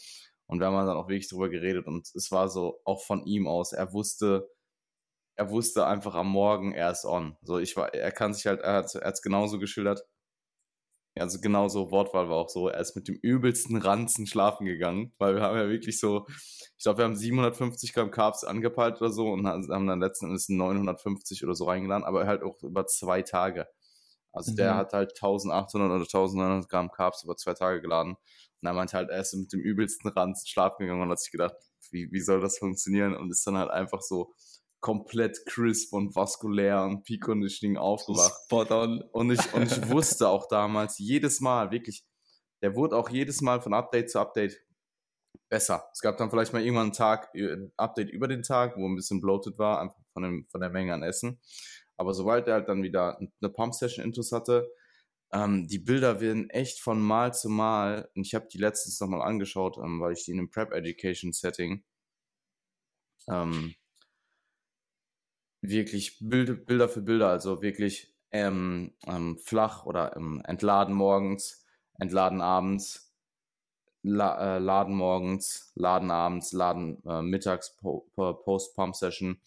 [0.45, 3.47] Und wir haben dann auch wirklich drüber geredet und es war so auch von ihm
[3.47, 4.49] aus, er wusste,
[5.35, 7.37] er wusste einfach am Morgen, er ist on.
[7.43, 10.03] So, ich war, er kann sich halt, er hat es genauso geschildert.
[11.15, 15.35] Also genauso Wortwahl war auch so, er ist mit dem übelsten Ranzen schlafen gegangen, weil
[15.35, 19.27] wir haben ja wirklich so, ich glaube, wir haben 750 Gramm Carbs angepeilt oder so
[19.29, 23.67] und haben dann letzten Endes 950 oder so reingeladen, aber halt auch über zwei Tage.
[24.31, 24.77] Also der Mhm.
[24.77, 28.11] hat halt 1800 oder 1900 Gramm Carbs über zwei Tage geladen.
[28.61, 31.31] Und er meinte halt, er ist mit dem übelsten Ranzen schlafen gegangen und hat sich
[31.31, 31.55] gedacht,
[31.91, 33.15] wie, wie soll das funktionieren?
[33.15, 34.33] Und ist dann halt einfach so
[34.79, 38.33] komplett crisp und vaskulär und Peak Conditioning aufgewacht.
[38.45, 39.01] Spot on.
[39.11, 42.05] Und ich, und ich wusste auch damals, jedes Mal, wirklich,
[42.61, 44.57] der wurde auch jedes Mal von Update zu Update
[45.49, 45.89] besser.
[45.93, 48.87] Es gab dann vielleicht mal irgendwann einen Tag, äh, ein Update über den Tag, wo
[48.87, 51.39] ein bisschen bloated war, einfach von, dem, von der Menge an Essen.
[51.97, 54.71] Aber sobald er halt dann wieder eine Pump-Session Intus hatte,
[55.31, 59.21] ähm, die Bilder werden echt von Mal zu Mal, und ich habe die letztens nochmal
[59.21, 61.83] angeschaut, ähm, weil ich die in einem Prep Education Setting
[63.27, 63.75] ähm,
[65.61, 71.65] wirklich Bild, Bilder für Bilder, also wirklich ähm, ähm, flach oder ähm, entladen morgens,
[71.99, 73.13] entladen abends,
[74.03, 79.41] la äh, laden morgens, laden abends, laden äh, mittags po po Post-Pump-Session,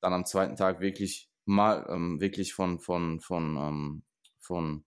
[0.00, 4.02] dann am zweiten Tag wirklich mal ähm, wirklich von von von ähm,
[4.40, 4.84] von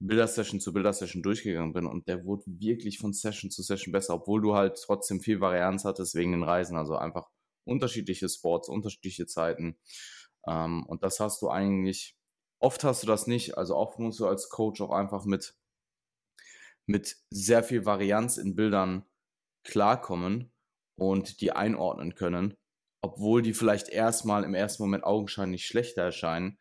[0.00, 4.42] Bildersession zu Bildersession durchgegangen bin und der wurde wirklich von Session zu Session besser, obwohl
[4.42, 7.28] du halt trotzdem viel Varianz hattest wegen den Reisen, also einfach
[7.64, 9.78] unterschiedliche Sports, unterschiedliche Zeiten.
[10.46, 12.16] Ähm, und das hast du eigentlich,
[12.58, 15.54] oft hast du das nicht, also oft musst du als Coach auch einfach mit,
[16.86, 19.04] mit sehr viel Varianz in Bildern
[19.64, 20.52] klarkommen
[20.96, 22.54] und die einordnen können,
[23.02, 26.58] obwohl die vielleicht erstmal im ersten Moment augenscheinlich schlechter erscheinen.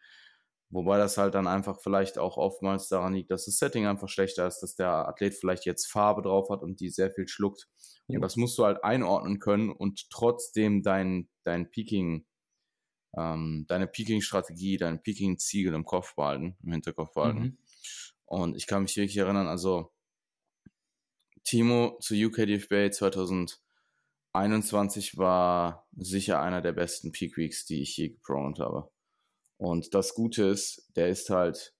[0.71, 4.47] Wobei das halt dann einfach vielleicht auch oftmals daran liegt, dass das Setting einfach schlechter
[4.47, 7.67] ist, dass der Athlet vielleicht jetzt Farbe drauf hat und die sehr viel schluckt.
[8.07, 8.15] Jo.
[8.15, 12.25] Und das musst du halt einordnen können und trotzdem dein, dein Peaking,
[13.17, 17.39] ähm, deine Peaking-Strategie, dein Peaking-Ziel im Kopf behalten, im Hinterkopf behalten.
[17.39, 17.57] Mhm.
[18.25, 19.91] Und ich kann mich wirklich erinnern, also
[21.43, 28.59] Timo zu UKDFBA 2021 war sicher einer der besten Peak Weeks, die ich je geprogrammt
[28.59, 28.89] habe.
[29.61, 31.75] Und das Gute ist, der ist halt,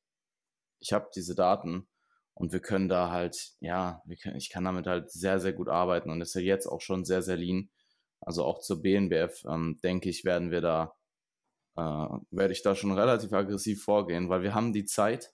[0.80, 1.88] ich habe diese Daten
[2.36, 6.12] und wir können da halt, ja, können, ich kann damit halt sehr, sehr gut arbeiten
[6.12, 7.72] und ist ja jetzt auch schon sehr, sehr lean.
[8.20, 10.96] Also auch zur BNBF, ähm, denke ich, werden wir da,
[11.76, 11.82] äh,
[12.30, 15.34] werde ich da schon relativ aggressiv vorgehen, weil wir haben die Zeit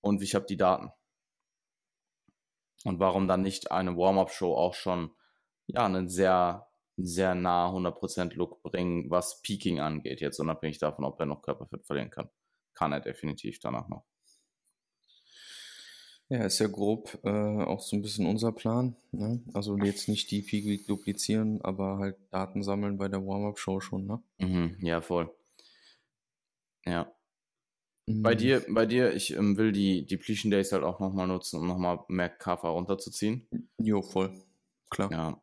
[0.00, 0.90] und ich habe die Daten.
[2.82, 5.12] Und warum dann nicht eine Warm-Up-Show auch schon,
[5.68, 11.18] ja, einen sehr, sehr nah 100% Look bringen, was Peaking angeht, jetzt unabhängig davon, ob
[11.20, 12.28] er noch Körperfett verlieren kann.
[12.74, 14.04] Kann er definitiv danach noch.
[16.28, 18.96] Ja, ist ja grob äh, auch so ein bisschen unser Plan.
[19.10, 19.42] Ne?
[19.52, 24.22] Also jetzt nicht die Peak duplizieren, aber halt Daten sammeln bei der Warm-Up-Show schon, ne?
[24.38, 25.30] Mhm, ja, voll.
[26.86, 27.12] Ja.
[28.06, 28.38] Bei Mhm.
[28.38, 32.00] dir, bei dir, ich ähm, will die Depletion Days halt auch nochmal nutzen, um nochmal
[32.08, 33.46] mehr KV runterzuziehen.
[33.78, 34.32] Jo, voll.
[34.90, 35.10] Klar.
[35.12, 35.42] Ja.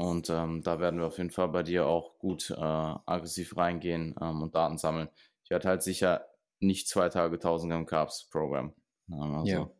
[0.00, 4.14] Und ähm, da werden wir auf jeden Fall bei dir auch gut äh, aggressiv reingehen
[4.18, 5.10] ähm, und Daten sammeln.
[5.44, 6.26] Ich werde halt sicher
[6.58, 8.72] nicht zwei Tage 1000 Gramm Carbs Programm.
[9.10, 9.70] Also, Ja.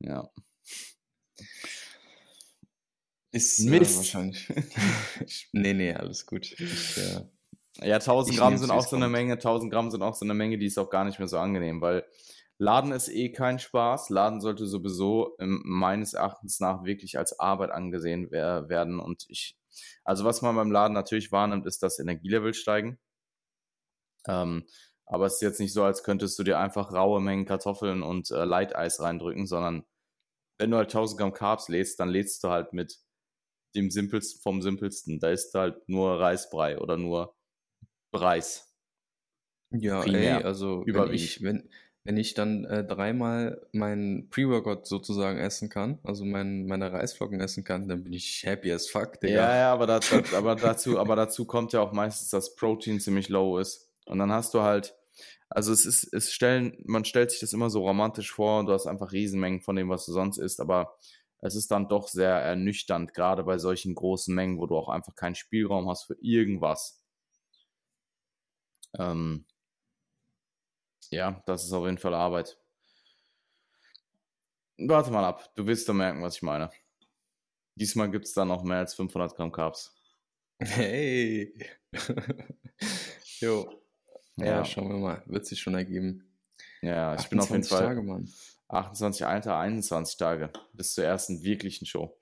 [0.00, 0.30] ja.
[3.30, 3.98] Ist äh, Mist.
[3.98, 4.48] wahrscheinlich.
[5.52, 6.50] nee, nee, alles gut.
[6.58, 7.20] Ich, äh,
[7.86, 9.08] Ja, 1000 Ich Gramm sind auch so eine.
[9.08, 11.38] Menge, 1000 Gramm sind auch so eine Menge, die ist auch gar nicht mehr so
[11.38, 12.04] angenehm, weil
[12.58, 14.10] Laden ist eh kein Spaß.
[14.10, 19.00] Laden sollte sowieso ähm, meines Erachtens nach wirklich als Arbeit angesehen wer werden.
[19.00, 19.56] Und ich,
[20.04, 22.98] also was man beim Laden natürlich wahrnimmt, ist, dass Energielevel steigen.
[24.26, 24.64] Ähm,
[25.06, 28.30] aber es ist jetzt nicht so, als könntest du dir einfach raue Mengen Kartoffeln und
[28.30, 29.84] äh, Leiteis reindrücken, sondern
[30.58, 32.98] wenn du halt 1000 Gramm Carbs lädst, dann lädst du halt mit
[33.74, 35.18] dem simpelsten vom simpelsten.
[35.18, 37.34] Da ist halt nur Reisbrei oder nur
[38.12, 38.72] Reis.
[39.70, 41.20] Ja, Primär, ey, also wenn überwiegend.
[41.20, 41.68] ich, wenn,
[42.04, 47.62] wenn ich dann äh, dreimal meinen Pre-Workout sozusagen essen kann, also mein, meine Reisflocken essen
[47.62, 49.34] kann, dann bin ich happy as fuck, Digga.
[49.34, 52.98] Ja, ja, aber, da, da, aber, dazu, aber dazu kommt ja auch meistens, dass Protein
[52.98, 53.88] ziemlich low ist.
[54.06, 54.96] Und dann hast du halt,
[55.48, 58.72] also es ist, es stellen, man stellt sich das immer so romantisch vor und du
[58.72, 60.96] hast einfach Riesenmengen von dem, was du sonst isst, aber
[61.40, 65.14] es ist dann doch sehr ernüchternd, gerade bei solchen großen Mengen, wo du auch einfach
[65.14, 67.00] keinen Spielraum hast für irgendwas.
[68.98, 69.44] Ähm,
[71.10, 72.58] ja, das ist auf jeden Fall Arbeit.
[74.78, 76.70] Warte mal ab, du wirst da merken, was ich meine.
[77.76, 79.94] Diesmal gibt es da noch mehr als 500 Gramm Carbs.
[80.60, 81.52] Hey.
[83.40, 83.82] Jo.
[84.36, 85.22] Ja, Ja, schauen wir mal.
[85.26, 86.32] Wird sich schon ergeben.
[86.80, 88.32] ja ich bin auf jeden 28 Fall Tage, Mann.
[88.68, 92.16] 28, Alter, 21 Tage bis zur ersten wirklichen Show.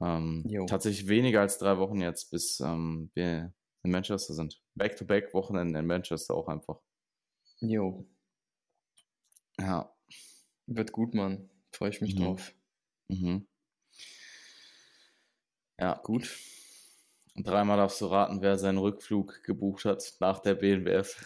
[0.00, 4.60] Ähm, tatsächlich weniger als drei Wochen jetzt, bis ähm, wir in Manchester sind.
[4.74, 6.80] Back-to-back-Wochenende in Manchester auch einfach.
[7.60, 8.06] Jo.
[9.60, 9.94] Ja.
[10.66, 11.50] Wird gut, Mann.
[11.72, 12.18] Freue ich mich Mhm.
[12.20, 12.54] drauf.
[13.08, 13.46] Mhm.
[15.78, 16.38] Ja, gut.
[17.34, 21.16] Und dreimal darfst du raten, wer seinen Rückflug gebucht hat nach der BNBF.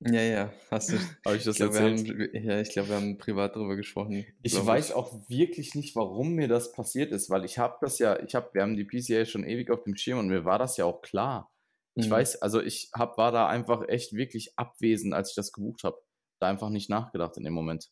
[0.00, 0.96] Ja, ja, hast du.
[1.26, 2.34] Habe ich das Ich glaube, wir erzählt?
[2.34, 4.26] haben, ja, ich glaube, wir haben privat darüber gesprochen.
[4.42, 7.98] Ich glaub weiß auch wirklich nicht, warum mir das passiert ist, weil ich habe das
[7.98, 10.58] ja, ich habe, wir haben die PCA schon ewig auf dem Schirm und mir war
[10.58, 11.51] das ja auch klar.
[11.96, 12.10] Ich Mhm.
[12.10, 15.98] weiß, also ich hab, war da einfach echt wirklich abwesend, als ich das gebucht habe.
[16.40, 17.90] Da einfach nicht nachgedacht in dem Moment.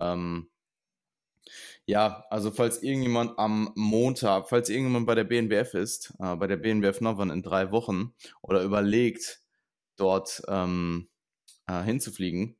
[0.00, 0.50] Ähm,
[1.86, 6.56] ja, also falls irgendjemand am Montag, falls irgendjemand bei der BNBF ist, äh, bei der
[6.56, 9.40] BNBF Northern in drei Wochen oder überlegt,
[9.96, 11.08] dort ähm,
[11.66, 12.56] äh, hinzufliegen,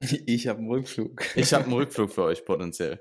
[0.26, 1.24] Ich habe einen Rückflug.
[1.34, 3.00] ich habe einen Rückflug für euch potenziell.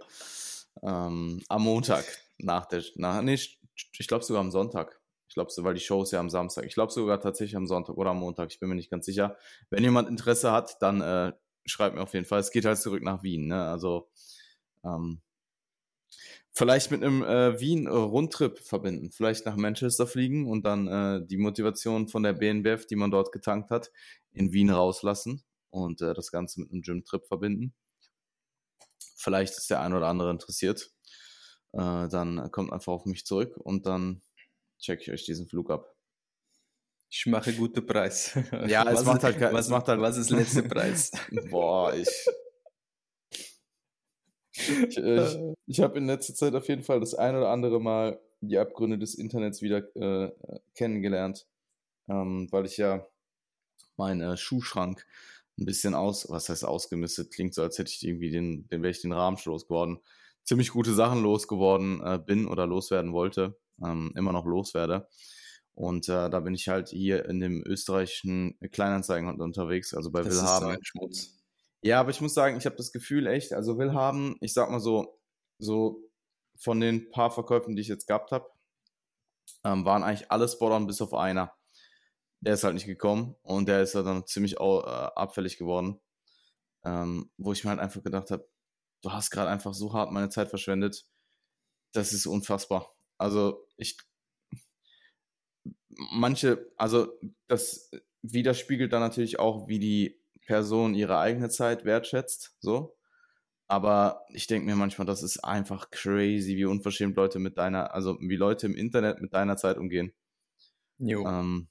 [0.81, 2.05] Ähm, am Montag
[2.37, 4.98] nach der, nach, nee, ich glaube sogar am Sonntag.
[5.39, 6.65] Glaube so, weil die Show ist ja am Samstag.
[6.65, 8.51] Ich glaube sogar tatsächlich am Sonntag oder am Montag.
[8.51, 9.37] Ich bin mir nicht ganz sicher.
[9.69, 11.31] Wenn jemand Interesse hat, dann äh,
[11.65, 12.41] schreibt mir auf jeden Fall.
[12.41, 13.47] Es geht halt zurück nach Wien.
[13.47, 13.63] Ne?
[13.63, 14.09] Also
[14.83, 15.21] ähm,
[16.51, 19.11] vielleicht mit einem äh, Wien-Rundtrip verbinden.
[19.11, 23.31] Vielleicht nach Manchester fliegen und dann äh, die Motivation von der BNBF, die man dort
[23.31, 23.93] getankt hat,
[24.33, 27.73] in Wien rauslassen und äh, das Ganze mit einem Gym-Trip verbinden.
[29.15, 30.91] Vielleicht ist der ein oder andere interessiert.
[31.71, 34.21] Äh, dann kommt einfach auf mich zurück und dann
[34.79, 35.95] checke ich euch diesen Flug ab.
[37.11, 38.33] Ich mache guten Preis.
[38.67, 41.11] Ja, es was macht ist, halt was, es macht halt- was ist letzter Preis?
[41.49, 42.07] Boah, ich.
[44.51, 45.37] Ich, ich,
[45.67, 48.97] ich habe in letzter Zeit auf jeden Fall das ein oder andere Mal die Abgründe
[48.97, 50.31] des Internets wieder äh,
[50.75, 51.47] kennengelernt,
[52.09, 53.07] ähm, weil ich ja
[53.95, 55.05] meinen äh, Schuhschrank
[55.57, 58.91] ein bisschen aus, was heißt ausgemistet, klingt so, als hätte ich irgendwie den, den wäre
[58.91, 59.99] ich den Rahmen losgeworden.
[60.49, 65.07] Ziemlich gute Sachen losgeworden äh, bin oder loswerden wollte, ähm, immer noch loswerde.
[65.75, 70.33] Und äh, da bin ich halt hier in dem österreichischen Kleinanzeigen unterwegs, also bei Das
[70.33, 70.71] ist Willhaben.
[70.71, 71.39] ein Schmutz.
[71.83, 74.79] Ja, aber ich muss sagen, ich habe das Gefühl echt, also Willhaben, ich sag mal
[74.79, 75.19] so,
[75.59, 76.01] so
[76.57, 78.49] von den paar Verkäufen, die ich jetzt gehabt habe,
[79.63, 81.53] ähm, waren eigentlich alle Spot-on bis auf einer.
[82.39, 85.99] Der ist halt nicht gekommen und der ist ja dann ziemlich au- äh, abfällig geworden.
[86.83, 88.49] Ähm, wo ich mir halt einfach gedacht habe,
[89.01, 91.05] du hast gerade einfach so hart meine Zeit verschwendet.
[91.93, 92.93] Das ist unfassbar.
[93.17, 93.97] Also ich
[95.89, 97.07] manche, also
[97.47, 102.95] das widerspiegelt dann natürlich auch, wie die Person ihre eigene Zeit wertschätzt, so.
[103.67, 108.17] Aber ich denke mir manchmal, das ist einfach crazy, wie unverschämt Leute mit deiner, also
[108.19, 110.11] wie Leute im Internet mit deiner Zeit umgehen.
[110.97, 111.23] Jo.
[111.27, 111.69] Ähm,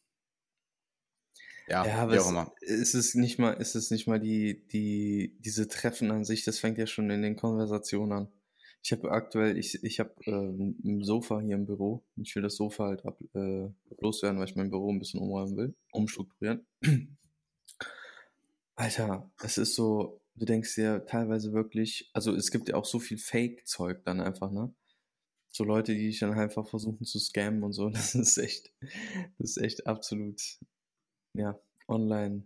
[1.69, 2.53] ja, Ja, aber wie auch immer.
[2.61, 6.59] ist es nicht mal, ist es nicht mal die, die, diese Treffen an sich, das
[6.59, 8.29] fängt ja schon in den Konversationen an.
[8.83, 12.05] Ich habe aktuell, ich, ich habe ähm, ein Sofa hier im Büro.
[12.17, 13.69] Ich will das Sofa halt ab, äh,
[14.01, 16.67] loswerden, weil ich mein Büro ein bisschen umräumen will, umstrukturieren.
[18.77, 23.01] Alter, es ist so, du denkst dir teilweise wirklich, also es gibt ja auch so
[23.01, 24.73] viel Fake-Zeug dann einfach, ne?
[25.51, 27.91] So Leute, die dich dann einfach versuchen zu scammen und so.
[27.91, 28.73] Das ist echt,
[29.39, 30.41] das ist echt absolut,
[31.35, 32.45] ja, online,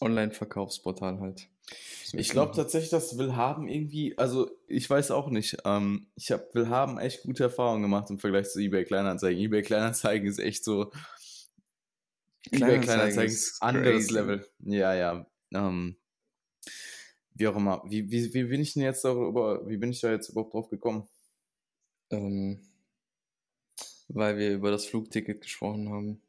[0.00, 1.48] Online-Verkaufsportal halt.
[2.12, 6.98] Ich glaube tatsächlich, dass Willhaben irgendwie, also ich weiß auch nicht, ähm, ich habe Willhaben
[6.98, 9.40] echt gute Erfahrungen gemacht im Vergleich zu eBay Kleinanzeigen.
[9.40, 10.92] eBay Kleinanzeigen ist echt so,
[12.52, 14.14] eBay Kleinanzeigen ist anderes crazy.
[14.14, 14.48] Level.
[14.60, 15.26] Ja, ja.
[15.52, 15.96] Ähm,
[17.34, 17.82] wie auch immer.
[17.86, 20.70] Wie, wie, wie bin ich denn jetzt darüber, wie bin ich da jetzt überhaupt drauf
[20.70, 21.08] gekommen?
[22.10, 22.60] Ähm,
[24.08, 26.22] weil wir über das Flugticket gesprochen haben.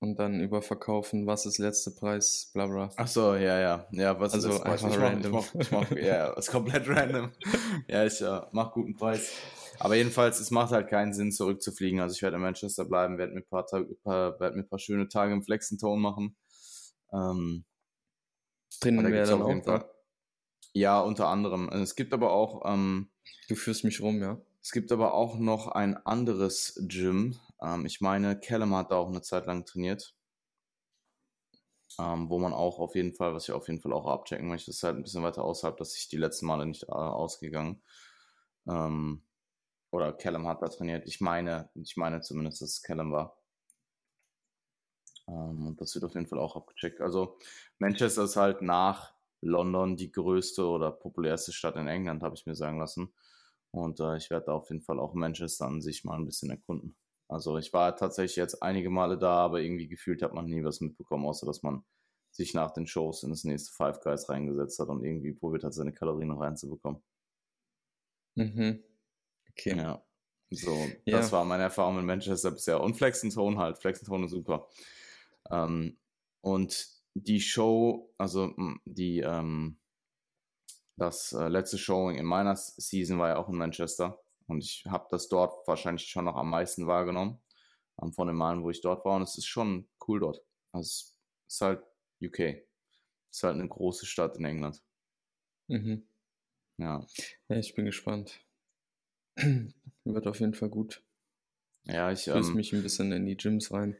[0.00, 2.90] Und dann überverkaufen, was ist letzter Preis, bla bla.
[2.96, 3.86] Ach so, ja, ja.
[3.92, 4.66] Ja, was Also ist das?
[4.66, 5.38] einfach ich mach, random.
[5.38, 7.32] Ich mach, ich mach, ja, ist komplett random.
[7.88, 9.32] Ja, ich äh, mach guten Preis.
[9.78, 12.00] Aber jedenfalls, es macht halt keinen Sinn, zurückzufliegen.
[12.00, 14.68] Also ich werde in Manchester bleiben, werde mir ein paar, Tage, paar, werd mir ein
[14.68, 16.36] paar schöne Tage im Flexentone machen.
[17.12, 17.64] Ähm,
[18.80, 19.90] Drinnen wäre dann auch da.
[20.72, 21.68] Ja, unter anderem.
[21.70, 23.08] Es gibt aber auch, ähm,
[23.48, 24.38] Du führst mich rum, ja.
[24.62, 27.36] es gibt aber auch noch ein anderes Gym.
[27.66, 30.14] Ähm, ich meine, Callum hat da auch eine Zeit lang trainiert.
[31.98, 34.70] Ähm, wo man auch auf jeden Fall, was ich auf jeden Fall auch abchecken möchte,
[34.70, 37.82] ist halt ein bisschen weiter außerhalb, dass ich die letzten Male nicht äh, ausgegangen.
[38.68, 39.22] Ähm,
[39.92, 41.06] oder Callum hat da trainiert.
[41.08, 43.38] Ich meine, ich meine zumindest, dass es Callum war.
[45.28, 47.00] Ähm, und das wird auf jeden Fall auch abgecheckt.
[47.00, 47.38] Also
[47.78, 52.54] Manchester ist halt nach London die größte oder populärste Stadt in England, habe ich mir
[52.56, 53.14] sagen lassen.
[53.70, 56.50] Und äh, ich werde da auf jeden Fall auch Manchester an sich mal ein bisschen
[56.50, 56.96] erkunden.
[57.28, 60.80] Also ich war tatsächlich jetzt einige Male da, aber irgendwie gefühlt hat man nie was
[60.80, 61.84] mitbekommen, außer dass man
[62.30, 65.74] sich nach den Shows in das nächste Five Guys reingesetzt hat und irgendwie probiert hat,
[65.74, 67.02] seine Kalorien noch reinzubekommen.
[68.36, 68.82] Mhm.
[69.50, 69.76] Okay.
[69.76, 70.02] Ja.
[70.50, 70.70] So,
[71.04, 71.16] Ja.
[71.18, 72.80] das war meine Erfahrung in Manchester bisher.
[72.80, 73.78] Und Flex and Tone halt.
[73.78, 74.68] Flex and Tone ist super.
[75.50, 75.98] Ähm,
[76.42, 79.78] und die Show, also m, die, ähm,
[80.96, 84.22] das äh, letzte Showing in meiner Season war ja auch in Manchester.
[84.46, 87.40] Und ich habe das dort wahrscheinlich schon noch am meisten wahrgenommen.
[88.02, 89.16] Ähm, von den Malen, wo ich dort war.
[89.16, 90.42] Und es ist schon cool dort.
[90.72, 91.16] Also es
[91.48, 91.82] ist halt
[92.22, 92.40] UK.
[92.40, 94.82] Es ist halt eine große Stadt in England.
[95.68, 96.06] Mhm.
[96.78, 97.06] Ja.
[97.48, 98.40] Ja, ich bin gespannt.
[100.04, 101.02] Wird auf jeden Fall gut.
[101.84, 102.24] Ja, ich.
[102.24, 103.96] Fühlst Ähm, mich ein bisschen in die Gyms rein.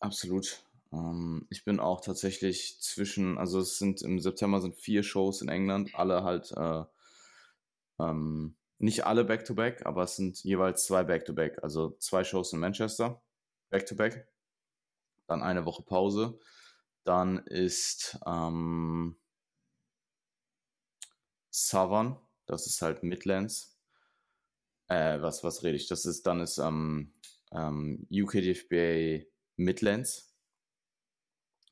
[0.00, 0.64] Absolut.
[0.92, 5.48] Ähm, ich bin auch tatsächlich zwischen, also es sind im September sind vier Shows in
[5.48, 6.84] England, alle halt, äh,
[7.98, 11.62] ähm, nicht alle Back-to-Back, aber es sind jeweils zwei Back-to-Back.
[11.62, 13.22] Also zwei Shows in Manchester,
[13.70, 14.28] Back-to-Back,
[15.28, 16.38] dann eine Woche Pause.
[17.04, 19.16] Dann ist ähm,
[21.50, 23.78] Southern, das ist halt Midlands.
[24.88, 25.86] Äh, was, was rede ich?
[25.86, 27.14] Das ist, dann ist ähm,
[27.52, 29.24] ähm, UKDFBA
[29.56, 30.34] Midlands,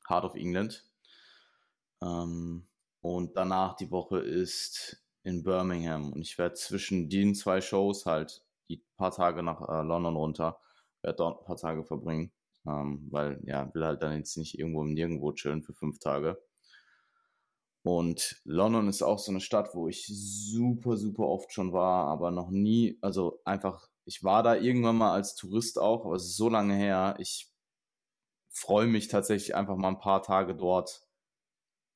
[0.07, 0.89] Heart of England.
[2.01, 2.67] Ähm,
[3.01, 6.11] und danach die Woche ist in Birmingham.
[6.13, 10.59] Und ich werde zwischen den zwei Shows halt die paar Tage nach äh, London runter,
[11.01, 12.31] werde dort ein paar Tage verbringen.
[12.65, 16.39] Ähm, weil, ja, will halt dann jetzt nicht irgendwo im Nirgendwo chillen für fünf Tage.
[17.83, 22.29] Und London ist auch so eine Stadt, wo ich super, super oft schon war, aber
[22.29, 26.37] noch nie, also einfach, ich war da irgendwann mal als Tourist auch, aber es ist
[26.37, 27.15] so lange her.
[27.17, 27.51] Ich
[28.49, 31.07] freue mich tatsächlich einfach mal ein paar Tage dort,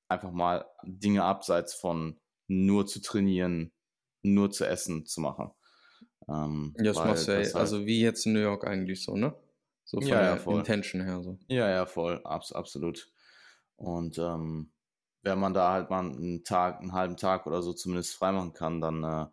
[0.08, 3.74] einfach mal Dinge abseits von nur zu trainieren,
[4.24, 5.52] nur zu essen zu machen.
[6.28, 9.04] Ähm, Ja, das machst du ja, das halt- also wie jetzt in New York eigentlich
[9.04, 9.36] so, ne?
[9.84, 10.68] So von Ja, ja, der voll.
[10.68, 11.40] Intention her so.
[11.48, 13.12] Ja, ja, voll, abs absolut.
[13.78, 14.72] Und ähm,
[15.22, 18.82] wenn man da halt mal einen Tag, einen halben Tag oder so zumindest freimachen kann,
[18.82, 19.28] dann äh,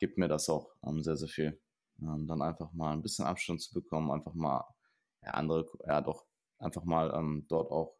[0.00, 1.60] gibt mir das auch ähm, sehr, sehr viel.
[2.02, 4.64] Ähm, dann einfach mal ein bisschen Abstand zu bekommen, einfach mal
[5.22, 6.26] ja, andere, ja doch,
[6.58, 7.96] einfach mal ähm, dort auch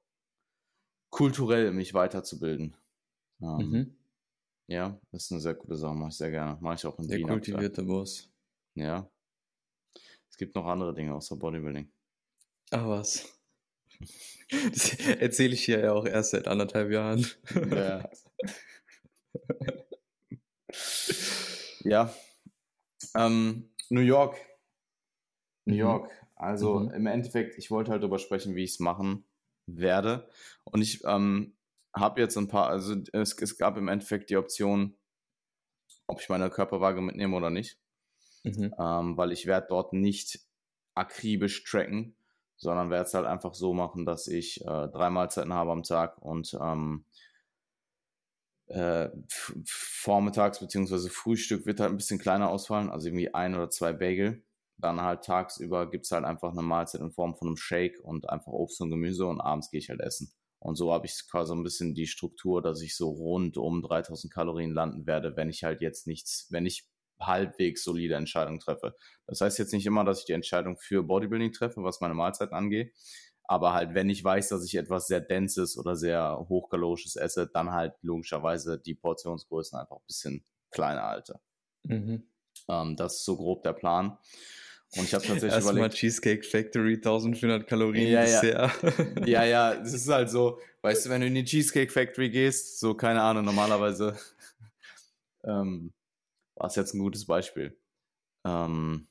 [1.11, 2.77] kulturell mich weiterzubilden.
[3.43, 3.97] Ähm, Mhm.
[4.69, 6.59] Ja, das ist eine sehr coole Sache, mache ich sehr gerne.
[6.61, 7.25] Mache ich auch in Der Wien.
[7.31, 7.39] aktuell.
[7.41, 8.31] kultivierte Boss.
[8.75, 9.09] Ja.
[10.29, 11.91] Es gibt noch andere Dinge außer Bodybuilding.
[12.71, 13.27] Ach was.
[14.49, 17.27] Das erzähle ich hier ja auch erst seit anderthalb Jahren.
[17.69, 18.09] Ja.
[21.85, 22.15] ja.
[23.17, 24.37] Ähm, New York.
[25.65, 25.81] New Mhm.
[25.81, 26.11] York.
[26.37, 26.91] Also Mhm.
[26.93, 29.25] im Endeffekt, ich wollte halt darüber sprechen, wie ich es machen
[29.67, 30.29] werde.
[30.65, 31.56] Und ich ähm,
[31.97, 34.97] habe jetzt ein paar, also es, es gab im Endeffekt die Option,
[36.07, 37.79] ob ich meine Körperwaage mitnehme oder nicht.
[38.47, 38.73] Mhm.
[38.79, 40.39] ähm, weil ich werde dort nicht
[40.95, 42.15] akribisch tracken,
[42.57, 46.19] sondern werde es halt einfach so machen, dass ich äh, drei Mahlzeiten habe am Tag
[46.19, 47.05] und ähm,
[48.69, 49.09] äh,
[49.65, 54.43] vormittags beziehungsweise Frühstück wird halt ein bisschen kleiner ausfallen, also irgendwie ein oder zwei Bagel.
[54.79, 58.29] Dann halt tagsüber gibt es halt einfach eine Mahlzeit in Form von einem Shake und
[58.31, 60.31] einfach Obst und Gemüse und abends gehe ich halt essen.
[60.67, 64.33] Und so habe ich quasi ein bisschen die Struktur, dass ich so rund um 3000
[64.33, 66.89] Kalorien landen werde, wenn ich halt jetzt nichts, wenn ich
[67.21, 68.97] halbwegs solide Entscheidungen treffe.
[69.29, 72.57] Das heißt jetzt nicht immer, dass ich die Entscheidung für Bodybuilding treffe, was meine Mahlzeiten
[72.57, 72.93] angeht.
[73.45, 77.71] Aber halt, wenn ich weiß, dass ich etwas sehr Denses oder sehr hochkalorisches esse, dann
[77.71, 81.39] halt logischerweise die Portionsgrößen einfach ein bisschen kleiner halte.
[81.85, 82.25] Mhm.
[82.67, 84.19] Ähm, das ist so grob der Plan.
[84.97, 85.95] Und ich habe tatsächlich Erstmal überlegt.
[85.97, 88.41] Cheesecake Factory, 1400 Kalorien Ja, ja.
[88.41, 89.27] Dessert.
[89.29, 92.81] Ja, ja, es ist halt so, weißt du, wenn du in die Cheesecake Factory gehst,
[92.81, 94.17] so, keine Ahnung, normalerweise,
[95.45, 95.93] ähm,
[96.55, 97.77] war es jetzt ein gutes Beispiel.
[98.47, 99.07] Ähm,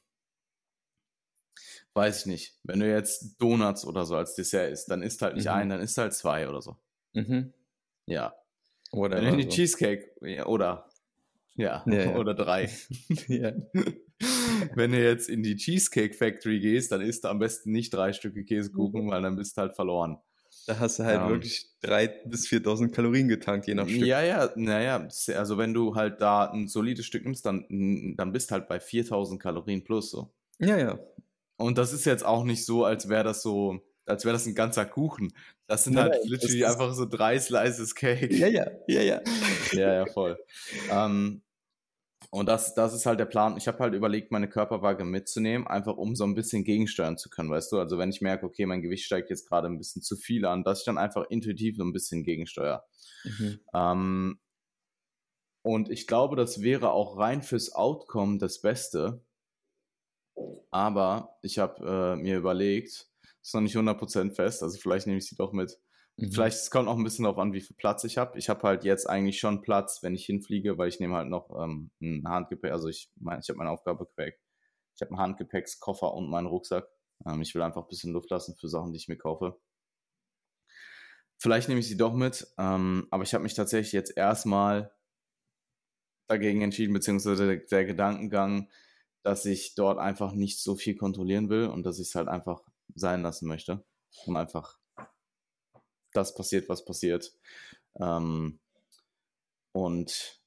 [1.93, 5.35] weiß ich nicht, wenn du jetzt Donuts oder so als Dessert isst, dann isst halt
[5.35, 5.51] nicht Mhm.
[5.51, 6.77] ein, dann isst halt zwei oder so.
[7.13, 7.53] Mhm.
[8.07, 8.33] Ja.
[8.91, 9.49] Oder Wenn du in die so.
[9.49, 10.89] Cheesecake, ja, oder,
[11.55, 12.15] ja, Ja, ja.
[12.15, 12.69] oder drei.
[13.27, 13.51] ja.
[14.75, 18.13] Wenn du jetzt in die Cheesecake Factory gehst, dann isst du am besten nicht drei
[18.13, 20.17] Stücke Käsekuchen, weil dann bist du halt verloren.
[20.67, 21.29] Da hast du halt Ähm.
[21.29, 24.05] wirklich 3.000 bis 4.000 Kalorien getankt, je nach Stück.
[24.05, 28.51] Ja, ja, naja, also wenn du halt da ein solides Stück nimmst, dann, dann bist
[28.51, 30.31] halt bei 4000 Kalorien plus so.
[30.59, 30.77] ja.
[30.77, 30.99] ja.
[31.57, 34.55] Und das ist jetzt auch nicht so, als wäre das so, als wäre das ein
[34.55, 35.31] ganzer Kuchen.
[35.67, 38.33] Das sind Nein, halt literally einfach so drei Slices Cake.
[38.35, 39.21] Ja, ja, ja, ja.
[39.71, 40.37] ja, ja, voll.
[40.91, 41.41] ähm,
[42.35, 43.55] und das, das ist halt der Plan.
[43.55, 47.49] Ich habe halt überlegt, meine Körperwaage mitzunehmen, einfach um so ein bisschen gegensteuern zu können,
[47.49, 47.79] weißt du?
[47.79, 50.65] Also wenn ich merke, okay, mein Gewicht steigt jetzt gerade ein bisschen zu viel an,
[50.65, 52.83] dass ich dann einfach intuitiv so ein bisschen gegensteuere.
[53.23, 53.59] Mhm.
[53.73, 54.39] Ähm,
[55.61, 59.23] und ich glaube, das wäre auch rein fürs Outcome das Beste.
[60.71, 63.07] Aber ich habe äh, mir überlegt,
[63.41, 65.79] ist noch nicht 100% fest, also vielleicht nehme ich sie doch mit.
[66.17, 66.31] Mhm.
[66.31, 68.37] Vielleicht, es kommt auch ein bisschen darauf an, wie viel Platz ich habe.
[68.37, 71.49] Ich habe halt jetzt eigentlich schon Platz, wenn ich hinfliege, weil ich nehme halt noch
[71.61, 74.39] ähm, ein Handgepäck, also ich meine, ich habe mein Aufgabegepäck.
[74.95, 76.87] Ich habe einen Handgepäckskoffer und meinen Rucksack.
[77.25, 79.59] Ähm, ich will einfach ein bisschen Luft lassen für Sachen, die ich mir kaufe.
[81.37, 84.95] Vielleicht nehme ich sie doch mit, ähm, aber ich habe mich tatsächlich jetzt erstmal
[86.27, 88.69] dagegen entschieden, beziehungsweise der, der Gedankengang,
[89.21, 92.63] dass ich dort einfach nicht so viel kontrollieren will und dass ich es halt einfach
[92.95, 93.85] sein lassen möchte.
[94.25, 94.77] Und einfach
[96.15, 97.33] das passiert, was passiert.
[97.99, 98.59] Ähm,
[99.71, 100.41] und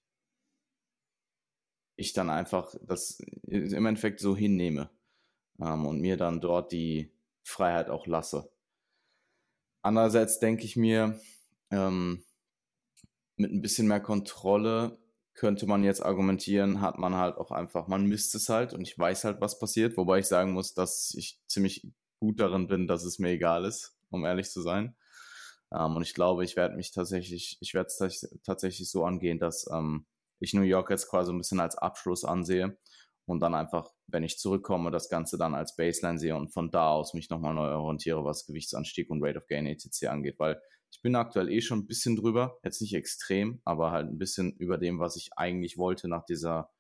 [1.97, 4.91] ich dann einfach das im Endeffekt so hinnehme
[5.61, 7.13] ähm, und mir dann dort die
[7.43, 8.51] Freiheit auch lasse.
[9.83, 11.21] Andererseits denke ich mir,
[11.71, 12.25] ähm,
[13.37, 14.99] mit ein bisschen mehr Kontrolle
[15.35, 18.99] könnte man jetzt argumentieren, hat man halt auch einfach, man misst es halt und ich
[18.99, 21.87] weiß halt, was passiert, wobei ich sagen muss, dass ich ziemlich
[22.19, 24.97] gut darin bin, dass es mir egal ist, um ehrlich zu sein.
[25.73, 29.69] Ähm, und ich glaube, ich werde mich tatsächlich, ich werde es tatsächlich so angehen, dass
[29.73, 30.07] ähm,
[30.41, 32.79] ich New York jetzt quasi ein bisschen als Abschluss ansehe
[33.27, 36.91] und dann einfach, wenn ich zurückkomme, das Ganze dann als Baseline sehe und von da
[36.91, 40.07] aus mich nochmal neu orientiere, was Gewichtsanstieg und Rate of Gain etc.
[40.07, 40.61] angeht, weil
[40.91, 44.53] ich bin aktuell eh schon ein bisschen drüber, jetzt nicht extrem, aber halt ein bisschen
[44.57, 46.71] über dem, was ich eigentlich wollte nach dieser,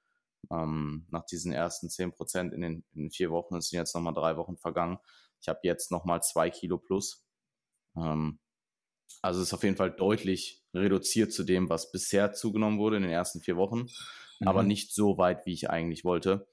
[0.51, 3.57] ähm, nach diesen ersten 10 Prozent in den, in den vier Wochen.
[3.57, 4.99] Es sind jetzt nochmal drei Wochen vergangen.
[5.41, 7.26] Ich habe jetzt nochmal zwei Kilo plus.
[7.97, 8.39] Ähm,
[9.22, 13.02] also es ist auf jeden Fall deutlich reduziert zu dem, was bisher zugenommen wurde in
[13.02, 13.86] den ersten vier Wochen,
[14.40, 14.46] Mhm.
[14.46, 16.46] aber nicht so weit, wie ich eigentlich wollte.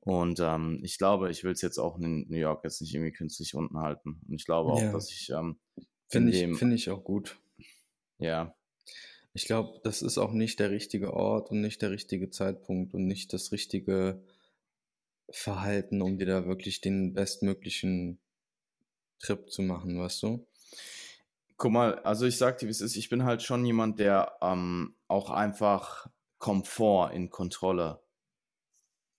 [0.00, 3.12] Und ähm, ich glaube, ich will es jetzt auch in New York jetzt nicht irgendwie
[3.12, 4.20] künstlich unten halten.
[4.28, 4.92] Und ich glaube auch, Ja.
[4.92, 5.60] dass ich ähm,
[6.08, 7.38] Finde ich, finde ich auch gut.
[8.18, 8.54] ja,
[9.34, 13.06] Ich glaube, das ist auch nicht der richtige Ort und nicht der richtige Zeitpunkt und
[13.06, 14.22] nicht das richtige
[15.32, 18.20] Verhalten, um dir da wirklich den bestmöglichen
[19.20, 20.46] Trip zu machen, weißt du?
[21.62, 24.32] Guck mal, also ich sag dir, wie es ist, ich bin halt schon jemand, der
[24.42, 26.08] ähm, auch einfach
[26.38, 28.02] Komfort in Kontrolle.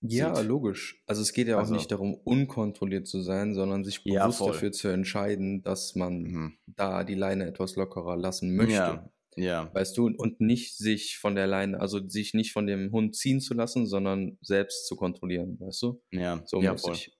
[0.01, 0.45] Ja, Sieht.
[0.47, 1.01] logisch.
[1.07, 4.39] Also es geht ja auch Also- nicht darum, unkontrolliert zu sein, sondern sich Ja, bewusst
[4.39, 4.51] voll.
[4.51, 6.57] dafür zu entscheiden, dass man Mhm.
[6.67, 8.73] da die Leine etwas lockerer lassen möchte.
[8.73, 12.91] Ja, ja, Weißt du, und nicht sich von der Leine, also sich nicht von dem
[12.91, 16.03] Hund ziehen zu lassen, sondern selbst zu kontrollieren, weißt du?
[16.11, 16.91] ja, So ja, voll.
[16.91, 17.17] mäßig.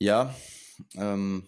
[0.00, 0.34] Ja,
[0.96, 1.46] ähm,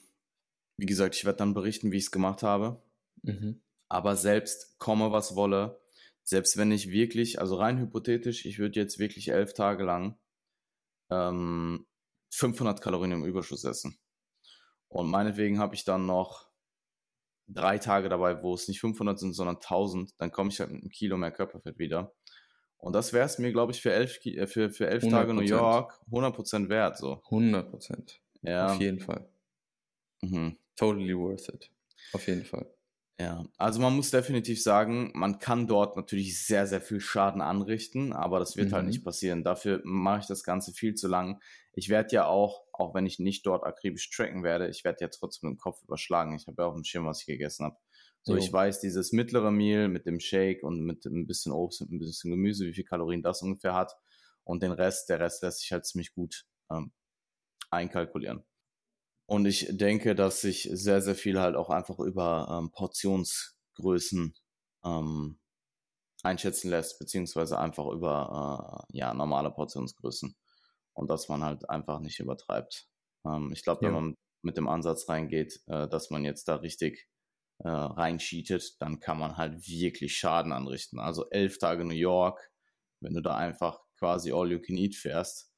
[0.81, 2.83] wie gesagt, ich werde dann berichten, wie ich es gemacht habe.
[3.23, 3.61] Mhm.
[3.89, 5.81] Aber selbst komme, was wolle,
[6.23, 10.19] selbst wenn ich wirklich, also rein hypothetisch, ich würde jetzt wirklich elf Tage lang
[11.11, 11.87] ähm,
[12.31, 13.99] 500 Kalorien im Überschuss essen.
[14.89, 16.49] Und meinetwegen habe ich dann noch
[17.47, 20.83] drei Tage dabei, wo es nicht 500 sind, sondern 1000, dann komme ich halt mit
[20.83, 22.15] einem Kilo mehr Körperfett wieder.
[22.79, 25.43] Und das wäre es mir, glaube ich, für elf, äh, für, für elf Tage New
[25.43, 25.49] 100%.
[25.49, 26.97] York 100% wert.
[26.97, 27.21] So.
[27.25, 28.23] 100 Prozent.
[28.43, 28.73] Ja.
[28.73, 29.29] Auf jeden Fall.
[30.23, 30.57] Mhm.
[30.81, 31.71] Totally worth it.
[32.13, 32.67] Auf jeden Fall.
[33.21, 38.15] Ja, also man muss definitiv sagen, man kann dort natürlich sehr, sehr viel Schaden anrichten,
[38.15, 38.89] aber das wird halt Mhm.
[38.89, 39.45] nicht passieren.
[39.45, 41.43] Dafür mache ich das Ganze viel zu lang.
[41.75, 45.09] Ich werde ja auch, auch wenn ich nicht dort akribisch tracken werde, ich werde ja
[45.09, 46.35] trotzdem den Kopf überschlagen.
[46.35, 47.77] Ich habe ja auch einen Schirm, was ich gegessen habe.
[48.23, 48.39] So, Jo.
[48.39, 51.99] ich weiß, dieses mittlere Meal mit dem Shake und mit ein bisschen Obst und ein
[51.99, 53.93] bisschen Gemüse, wie viel Kalorien das ungefähr hat.
[54.45, 56.93] Und den Rest, der Rest lässt sich halt ziemlich gut ähm,
[57.71, 58.45] einkalkulieren.
[59.31, 64.35] Und ich denke, dass sich sehr, sehr viel halt auch einfach über ähm, Portionsgrößen
[64.85, 65.39] ähm,
[66.23, 70.37] einschätzen lässt, beziehungsweise einfach über äh, ja, normale Portionsgrößen.
[70.95, 72.89] Und dass man halt einfach nicht übertreibt.
[73.27, 73.95] Ähm, ich glaube, wenn Ja.
[73.95, 77.09] man mit dem Ansatz reingeht, äh, dass man jetzt da richtig
[77.59, 80.99] äh, reincheatet, dann kann man halt wirklich Schaden anrichten.
[81.01, 82.51] Also elf Tage New York,
[83.01, 85.53] wenn du da einfach quasi all you can eat fährst,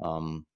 [0.00, 0.46] ähm,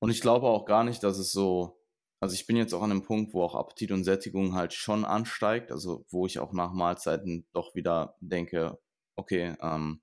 [0.00, 1.80] Und ich glaube auch gar nicht, dass es so,
[2.20, 5.04] also ich bin jetzt auch an einem Punkt, wo auch Appetit und Sättigung halt schon
[5.04, 8.78] ansteigt, also wo ich auch nach Mahlzeiten doch wieder denke,
[9.16, 10.00] okay, ähm,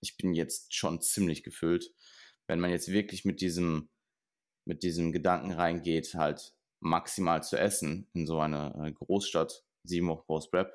[0.00, 1.92] ich bin jetzt schon ziemlich gefüllt.
[2.46, 3.88] Wenn man jetzt wirklich mit diesem,
[4.66, 10.26] mit diesem Gedanken reingeht, halt maximal zu essen in so einer äh, Großstadt, sieben Wochen
[10.26, 10.72] Post-Prep,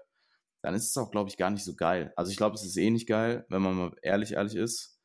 [0.61, 2.11] dann ist es auch, glaube ich, gar nicht so geil.
[2.15, 4.98] Also ich glaube, es ist eh nicht geil, wenn man mal ehrlich, ehrlich ist.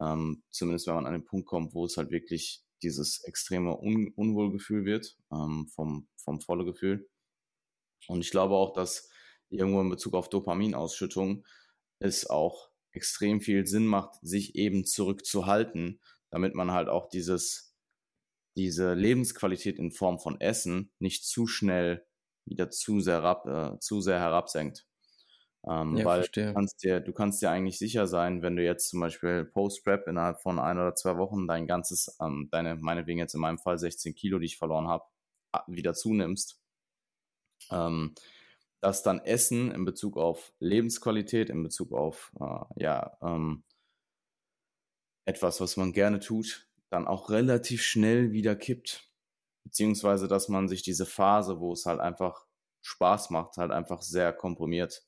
[0.00, 4.12] Ähm, zumindest wenn man an den Punkt kommt, wo es halt wirklich dieses extreme Un
[4.14, 7.08] Unwohlgefühl wird, ähm, vom, vom volle Gefühl.
[8.08, 9.08] Und ich glaube auch, dass
[9.48, 11.44] irgendwo in Bezug auf Dopaminausschüttung
[11.98, 17.74] es auch extrem viel Sinn macht, sich eben zurückzuhalten, damit man halt auch dieses,
[18.56, 22.06] diese Lebensqualität in Form von Essen nicht zu schnell
[22.46, 24.86] wieder zu sehr, herab, äh, zu sehr herabsenkt.
[25.66, 26.48] Ähm, ja, weil verstehe.
[26.48, 30.06] du kannst, dir, du kannst dir eigentlich sicher sein, wenn du jetzt zum Beispiel Post-Prep
[30.06, 33.78] innerhalb von ein oder zwei Wochen dein ganzes, ähm, deine, meinetwegen jetzt in meinem Fall
[33.78, 35.04] 16 Kilo, die ich verloren habe,
[35.66, 36.60] wieder zunimmst,
[37.70, 38.14] ähm,
[38.80, 43.64] dass dann Essen in Bezug auf Lebensqualität, in Bezug auf äh, ja, ähm,
[45.24, 49.08] etwas, was man gerne tut, dann auch relativ schnell wieder kippt.
[49.64, 52.44] Beziehungsweise, dass man sich diese Phase, wo es halt einfach
[52.82, 55.02] Spaß macht, halt einfach sehr komprimiert.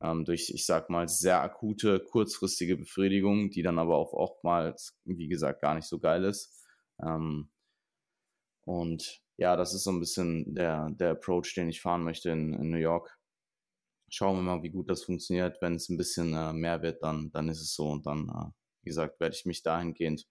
[0.00, 5.28] Ähm, durch, ich sag mal, sehr akute, kurzfristige Befriedigung, die dann aber auch oftmals, wie
[5.28, 6.64] gesagt, gar nicht so geil ist.
[7.02, 7.50] Ähm,
[8.64, 12.52] und ja, das ist so ein bisschen der, der Approach, den ich fahren möchte in,
[12.54, 13.18] in New York
[14.10, 15.60] schauen wir mal, wie gut das funktioniert.
[15.60, 17.88] Wenn es ein bisschen äh, mehr wird, dann, dann ist es so.
[17.88, 18.50] Und dann, äh,
[18.82, 20.26] wie gesagt, werde ich mich dahingehend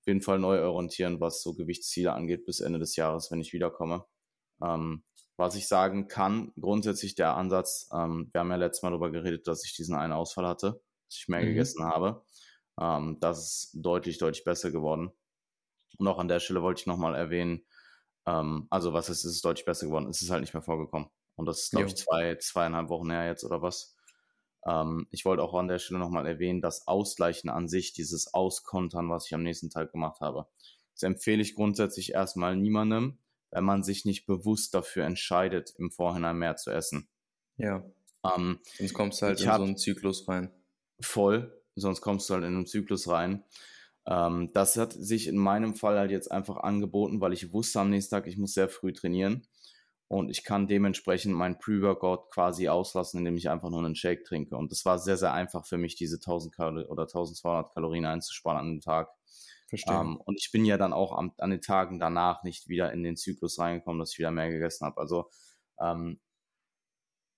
[0.00, 3.52] auf jeden Fall neu orientieren, was so Gewichtsziele angeht bis Ende des Jahres, wenn ich
[3.52, 4.04] wiederkomme.
[4.62, 5.04] Ähm,
[5.40, 9.48] was ich sagen kann, grundsätzlich der Ansatz, ähm, wir haben ja letztes Mal darüber geredet,
[9.48, 11.46] dass ich diesen einen Ausfall hatte, dass ich mehr mhm.
[11.46, 12.22] gegessen habe.
[12.78, 15.10] Ähm, das ist deutlich, deutlich besser geworden.
[15.98, 17.64] Und auch an der Stelle wollte ich nochmal erwähnen,
[18.26, 20.08] ähm, also was ist, ist es deutlich besser geworden?
[20.10, 21.08] Es ist halt nicht mehr vorgekommen.
[21.36, 23.96] Und das ist, glaube ich, zwei, zweieinhalb Wochen her jetzt oder was.
[24.66, 29.08] Ähm, ich wollte auch an der Stelle nochmal erwähnen, das Ausgleichen an sich, dieses Auskontern,
[29.08, 30.46] was ich am nächsten Tag gemacht habe.
[30.92, 33.18] Das empfehle ich grundsätzlich erstmal niemandem,
[33.50, 37.08] wenn man sich nicht bewusst dafür entscheidet, im Vorhinein mehr zu essen.
[37.56, 37.84] Ja.
[38.24, 40.50] Ähm, sonst kommst du halt in so einen Zyklus rein.
[41.00, 43.44] Voll, sonst kommst du halt in einen Zyklus rein.
[44.06, 47.90] Ähm, das hat sich in meinem Fall halt jetzt einfach angeboten, weil ich wusste am
[47.90, 49.46] nächsten Tag, ich muss sehr früh trainieren
[50.08, 54.56] und ich kann dementsprechend mein Pre-Workout quasi auslassen, indem ich einfach nur einen Shake trinke.
[54.56, 58.58] Und das war sehr, sehr einfach für mich, diese 1000 Kalorien oder 1200 Kalorien einzusparen
[58.58, 59.08] an dem Tag.
[59.70, 59.94] Verstehe.
[59.94, 63.02] Ähm, und ich bin ja dann auch am, an den Tagen danach nicht wieder in
[63.02, 65.00] den Zyklus reingekommen, dass ich wieder mehr gegessen habe.
[65.00, 65.30] Also
[65.80, 66.20] ähm,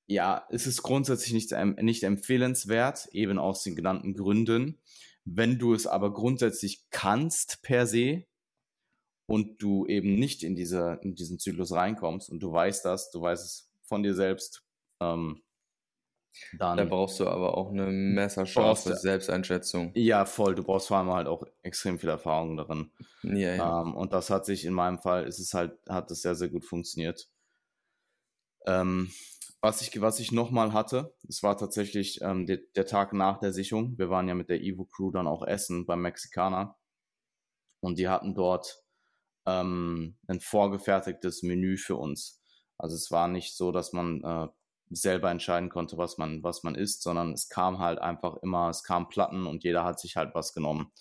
[0.06, 4.80] ja, es ist grundsätzlich nicht, nicht empfehlenswert, eben aus den genannten Gründen.
[5.24, 8.24] Wenn du es aber grundsätzlich kannst per se,
[9.26, 13.22] und du eben nicht in, diese, in diesen Zyklus reinkommst und du weißt das, du
[13.22, 14.62] weißt es von dir selbst,
[15.00, 15.42] ähm,
[16.58, 16.76] dann.
[16.76, 19.92] Da brauchst du aber auch eine messerscharfe Selbsteinschätzung.
[19.94, 20.54] Ja, voll.
[20.54, 22.90] Du brauchst vor allem halt auch extrem viel Erfahrung darin.
[23.22, 23.82] Ja, ja.
[23.82, 26.48] Ähm, und das hat sich in meinem Fall, ist es halt, hat es sehr, sehr
[26.48, 27.28] gut funktioniert.
[28.66, 29.10] Ähm,
[29.60, 33.52] was ich, was ich nochmal hatte, es war tatsächlich ähm, der, der, Tag nach der
[33.52, 33.96] Sichung.
[33.96, 36.76] Wir waren ja mit der Evo Crew dann auch essen beim Mexikaner.
[37.80, 38.82] Und die hatten dort
[39.46, 42.40] ähm, ein vorgefertigtes Menü für uns.
[42.76, 44.48] Also es war nicht so, dass man äh,
[44.92, 48.82] selber entscheiden konnte, was man, was man isst, sondern es kam halt einfach immer, es
[48.82, 50.92] kam Platten und jeder hat sich halt was genommen.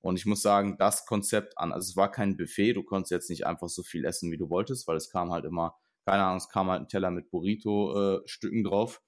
[0.00, 3.30] Und ich muss sagen, das Konzept an, also es war kein Buffet, du konntest jetzt
[3.30, 6.38] nicht einfach so viel essen, wie du wolltest, weil es kam halt immer, keine Ahnung,
[6.38, 9.00] es kam halt ein Teller mit Burrito-Stücken äh, drauf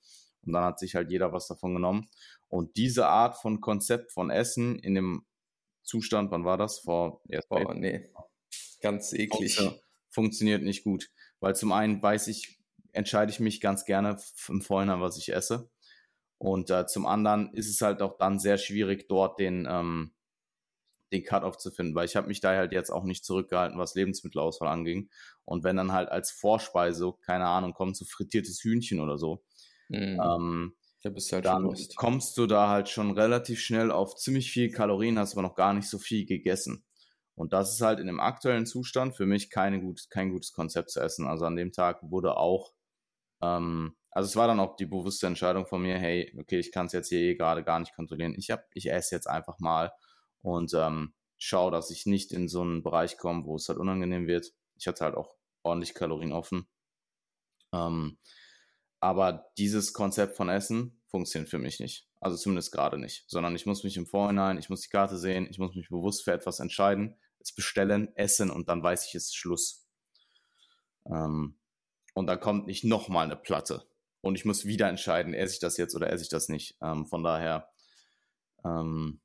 [0.46, 2.08] und dann hat sich halt jeder was davon genommen.
[2.48, 5.24] Und diese Art von Konzept von Essen in dem
[5.82, 6.78] Zustand, wann war das?
[6.78, 8.08] Vor, ja, vor nee,
[8.80, 9.56] Ganz eklig.
[9.56, 9.80] Funktio
[10.10, 11.10] funktioniert nicht gut.
[11.40, 12.58] Weil zum einen weiß ich,
[12.94, 14.16] entscheide ich mich ganz gerne
[14.48, 15.70] im Vorhinein, was ich esse.
[16.38, 20.14] Und äh, zum anderen ist es halt auch dann sehr schwierig, dort den, ähm,
[21.12, 23.94] den Cut-Off zu finden, weil ich habe mich da halt jetzt auch nicht zurückgehalten, was
[23.94, 25.10] Lebensmittelauswahl anging.
[25.44, 29.44] Und wenn dann halt als Vorspeise, keine Ahnung, kommt so frittiertes Hühnchen oder so,
[29.88, 30.20] mhm.
[30.22, 30.74] ähm,
[31.04, 35.42] halt dann kommst du da halt schon relativ schnell auf ziemlich viel Kalorien, hast aber
[35.42, 36.84] noch gar nicht so viel gegessen.
[37.36, 40.90] Und das ist halt in dem aktuellen Zustand für mich keine gut, kein gutes Konzept
[40.90, 41.26] zu essen.
[41.26, 42.73] Also an dem Tag wurde auch,
[43.44, 46.86] ähm, also es war dann auch die bewusste Entscheidung von mir, hey, okay, ich kann
[46.86, 48.34] es jetzt hier eh gerade gar nicht kontrollieren.
[48.36, 49.92] Ich, ich esse jetzt einfach mal
[50.42, 54.26] und ähm, schaue, dass ich nicht in so einen Bereich komme, wo es halt unangenehm
[54.26, 54.52] wird.
[54.76, 56.68] Ich hatte halt auch ordentlich Kalorien offen.
[57.72, 58.18] Ähm,
[59.00, 62.08] aber dieses Konzept von Essen funktioniert für mich nicht.
[62.20, 63.24] Also zumindest gerade nicht.
[63.28, 66.24] Sondern ich muss mich im Vorhinein, ich muss die Karte sehen, ich muss mich bewusst
[66.24, 69.86] für etwas entscheiden es bestellen, essen und dann weiß ich, es ist Schluss.
[71.06, 71.58] Ähm,
[72.14, 73.86] und dann kommt nicht nochmal eine Platte.
[74.20, 76.78] Und ich muss wieder entscheiden, esse ich das jetzt oder esse ich das nicht.
[76.80, 77.68] Ähm, von daher
[78.64, 79.20] ähm,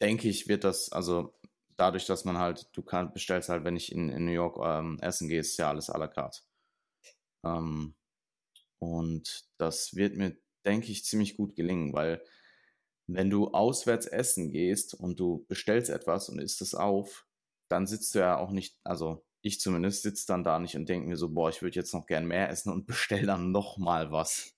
[0.00, 1.34] denke ich, wird das, also
[1.76, 4.98] dadurch, dass man halt, du kann, bestellst halt, wenn ich in, in New York ähm,
[5.00, 6.42] essen gehe, ist ja alles à la carte.
[7.44, 7.94] Ähm,
[8.78, 12.22] und das wird mir, denke ich, ziemlich gut gelingen, weil
[13.06, 17.26] wenn du auswärts essen gehst und du bestellst etwas und isst es auf,
[17.68, 21.06] dann sitzt du ja auch nicht, also ich zumindest sitze dann da nicht und denke
[21.06, 24.10] mir so, boah, ich würde jetzt noch gern mehr essen und bestell dann noch mal
[24.10, 24.56] was.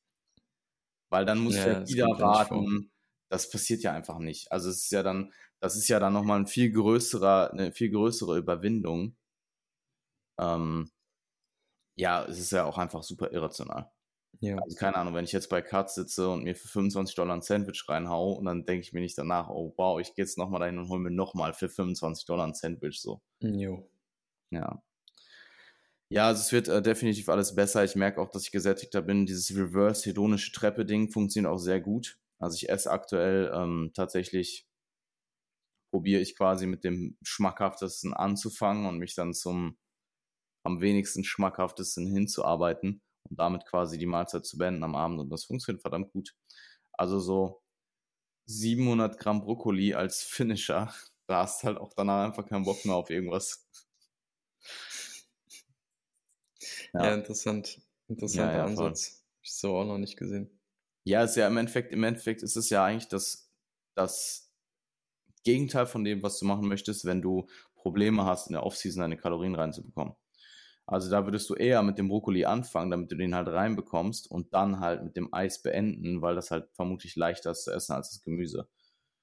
[1.10, 2.92] Weil dann muss ja, ich ja wieder warten.
[3.28, 4.52] Das passiert ja einfach nicht.
[4.52, 7.90] Also es ist ja dann, das ist ja dann nochmal ein viel größerer, eine viel
[7.90, 9.16] größere Überwindung.
[10.38, 10.88] Ähm,
[11.96, 13.90] ja, es ist ja auch einfach super irrational.
[14.38, 14.56] Ja.
[14.58, 17.42] Also keine Ahnung, wenn ich jetzt bei Cut sitze und mir für 25 Dollar ein
[17.42, 20.60] Sandwich reinhau und dann denke ich mir nicht danach, oh wow, ich gehe jetzt nochmal
[20.60, 23.20] dahin und hole mir nochmal für 25 Dollar ein Sandwich so.
[23.40, 23.88] Jo.
[24.50, 24.82] Ja.
[26.08, 27.84] Ja, also es wird äh, definitiv alles besser.
[27.84, 29.26] Ich merke auch, dass ich gesättigter bin.
[29.26, 32.18] Dieses Reverse hedonische Treppe-Ding funktioniert auch sehr gut.
[32.38, 34.66] Also ich esse aktuell ähm, tatsächlich,
[35.92, 39.76] probiere ich quasi mit dem Schmackhaftesten anzufangen und mich dann zum
[40.64, 45.20] am wenigsten Schmackhaftesten hinzuarbeiten und damit quasi die Mahlzeit zu beenden am Abend.
[45.20, 46.34] Und das funktioniert verdammt gut.
[46.92, 47.62] Also so
[48.46, 50.92] 700 Gramm Brokkoli als Finisher,
[51.28, 53.66] da hast halt auch danach einfach keinen Bock mehr auf irgendwas.
[56.94, 57.80] Ja, ja interessant.
[58.08, 59.24] Interessanter ja, ja, Ansatz.
[59.42, 60.50] Ich so auch noch nicht gesehen.
[61.04, 63.52] Ja, ist ja im Endeffekt, im Endeffekt ist es ja eigentlich das,
[63.94, 64.52] das
[65.44, 69.16] Gegenteil von dem, was du machen möchtest, wenn du Probleme hast, in der Offseason deine
[69.16, 70.16] Kalorien reinzubekommen.
[70.86, 74.54] Also da würdest du eher mit dem Brokkoli anfangen, damit du den halt reinbekommst und
[74.54, 78.10] dann halt mit dem Eis beenden, weil das halt vermutlich leichter ist zu essen als
[78.10, 78.68] das Gemüse.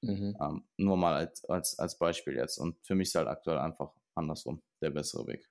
[0.02, 0.38] Mhm.
[0.42, 2.58] Ähm, nur mal als, als, als Beispiel jetzt.
[2.58, 5.50] Und für mich ist halt aktuell einfach andersrum der bessere Weg.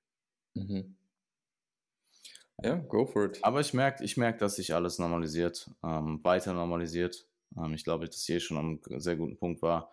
[0.55, 0.97] Mhm.
[2.61, 3.39] Ja, go for it.
[3.43, 7.27] Aber ich merke, ich merk, dass sich alles normalisiert, ähm, weiter normalisiert.
[7.57, 9.91] Ähm, ich glaube, dass hier schon am sehr guten Punkt war.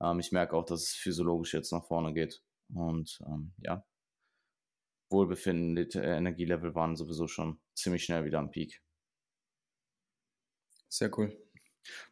[0.00, 2.42] Ähm, ich merke auch, dass es physiologisch jetzt nach vorne geht.
[2.74, 3.84] Und ähm, ja,
[5.10, 8.82] Wohlbefinden, äh, Energielevel waren sowieso schon ziemlich schnell wieder am Peak.
[10.88, 11.36] Sehr cool.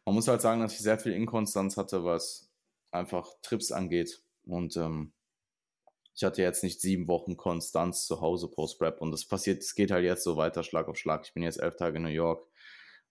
[0.05, 2.49] Man muss halt sagen, dass ich sehr viel Inkonstanz hatte, was
[2.91, 4.23] einfach Trips angeht.
[4.45, 5.13] Und ähm,
[6.17, 9.91] ich hatte jetzt nicht sieben Wochen Konstanz zu Hause post-Prep und das passiert, es geht
[9.91, 11.23] halt jetzt so weiter, Schlag auf Schlag.
[11.25, 12.49] Ich bin jetzt elf Tage in New York,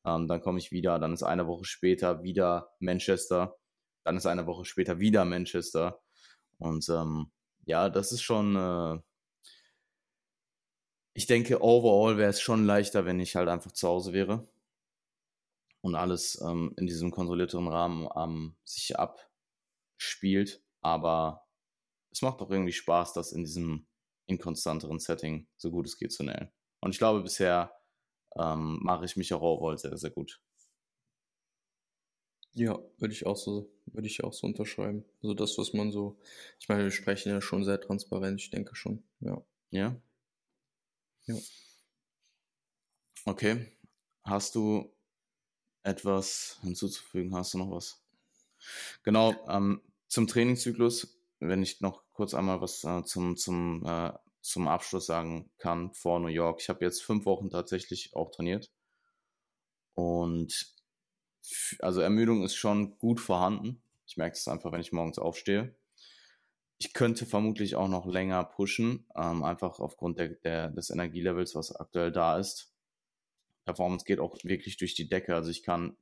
[0.04, 3.56] ähm, dann komme ich wieder, dann ist eine Woche später wieder Manchester,
[4.02, 6.02] dann ist eine Woche später wieder Manchester
[6.58, 7.30] und ähm,
[7.64, 8.98] ja, das ist schon, äh,
[11.14, 14.48] ich denke, overall wäre es schon leichter, wenn ich halt einfach zu Hause wäre
[15.80, 20.62] und alles ähm, in diesem kontrollierteren Rahmen ähm, sich abspielt.
[20.80, 21.45] Aber
[22.16, 23.86] es macht doch irgendwie Spaß, das in diesem
[24.26, 26.50] inkonstanteren Setting so gut es geht zu nähen.
[26.80, 27.78] Und ich glaube, bisher
[28.36, 30.40] ähm, mache ich mich auch overall sehr, sehr gut.
[32.54, 35.04] Ja, würde ich auch so, würde ich auch so unterschreiben.
[35.22, 36.18] Also das, was man so,
[36.58, 39.44] ich meine, wir sprechen ja schon sehr transparent, ich denke schon, ja.
[39.70, 39.94] Ja,
[41.26, 41.36] ja.
[43.26, 43.66] Okay.
[44.24, 44.90] Hast du
[45.82, 47.34] etwas hinzuzufügen?
[47.34, 48.02] Hast du noch was?
[49.02, 54.68] Genau, ähm, zum Trainingszyklus, wenn ich noch kurz einmal was äh, zum, zum, äh, zum
[54.68, 56.60] Abschluss sagen kann vor New York.
[56.60, 58.70] Ich habe jetzt fünf Wochen tatsächlich auch trainiert.
[59.94, 60.74] Und
[61.80, 63.82] also Ermüdung ist schon gut vorhanden.
[64.06, 65.74] Ich merke es einfach, wenn ich morgens aufstehe
[66.78, 71.74] ich könnte vermutlich auch noch länger pushen, ähm, einfach aufgrund der, der, des Energielevels, was
[71.74, 72.72] aktuell da ist.
[73.64, 75.96] Performance geht auch wirklich durch die Decke, also ich kann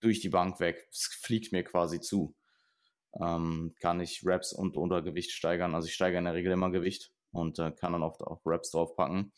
[0.00, 2.34] durch die Bank weg, es fliegt mir quasi zu.
[3.14, 7.12] Ähm, kann ich Raps und Untergewicht steigern, also ich steigere in der Regel immer Gewicht
[7.32, 9.32] und äh, kann dann oft auch Raps draufpacken.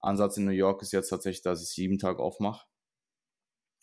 [0.00, 2.66] Ansatz in New York ist jetzt tatsächlich, dass ich sieben Tage aufmache.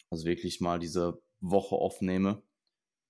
[0.09, 2.43] Also wirklich mal diese Woche aufnehme,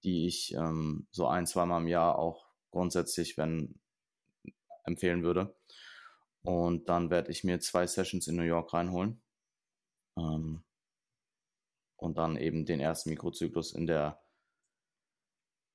[0.04, 3.80] die ich ähm, so ein, zweimal im Jahr auch grundsätzlich, wenn
[4.84, 5.56] empfehlen würde.
[6.44, 9.22] Und dann werde ich mir zwei Sessions in New York reinholen.
[10.18, 10.64] Ähm,
[11.98, 14.20] und dann eben den ersten Mikrozyklus in der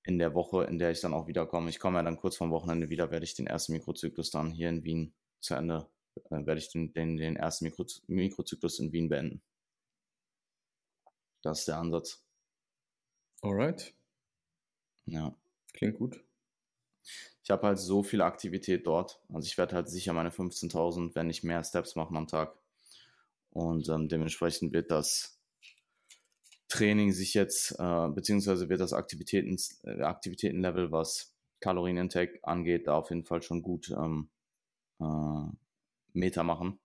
[0.06, 1.68] in der Woche, in der ich dann auch wiederkomme.
[1.68, 4.68] Ich komme ja dann kurz vom Wochenende wieder, werde ich den ersten Mikrozyklus dann hier
[4.68, 5.86] in Wien zu Ende,
[6.30, 9.42] äh, werde ich den, den, den ersten Mikro, Mikrozyklus in Wien beenden.
[11.42, 12.24] Das ist der Ansatz.
[13.42, 13.94] Alright.
[15.06, 15.34] Ja.
[15.72, 16.20] Klingt gut
[17.46, 19.20] ich habe halt so viel Aktivität dort.
[19.32, 22.56] Also ich werde halt sicher meine 15.000, wenn nicht mehr Steps machen am Tag.
[23.50, 25.35] Und ähm, dementsprechend wird das
[26.68, 33.10] Training sich jetzt, äh, beziehungsweise wird das Aktivitäten, äh, Aktivitätenlevel, was Kalorienintake angeht, da auf
[33.10, 34.30] jeden Fall schon gut ähm,
[35.00, 35.48] äh,
[36.12, 36.78] Meter machen.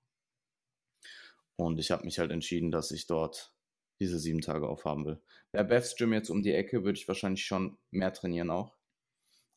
[1.56, 3.54] Und ich habe mich halt entschieden, dass ich dort
[4.00, 5.22] diese sieben Tage aufhaben will.
[5.52, 8.76] Wäre Beth's Gym jetzt um die Ecke, würde ich wahrscheinlich schon mehr trainieren auch.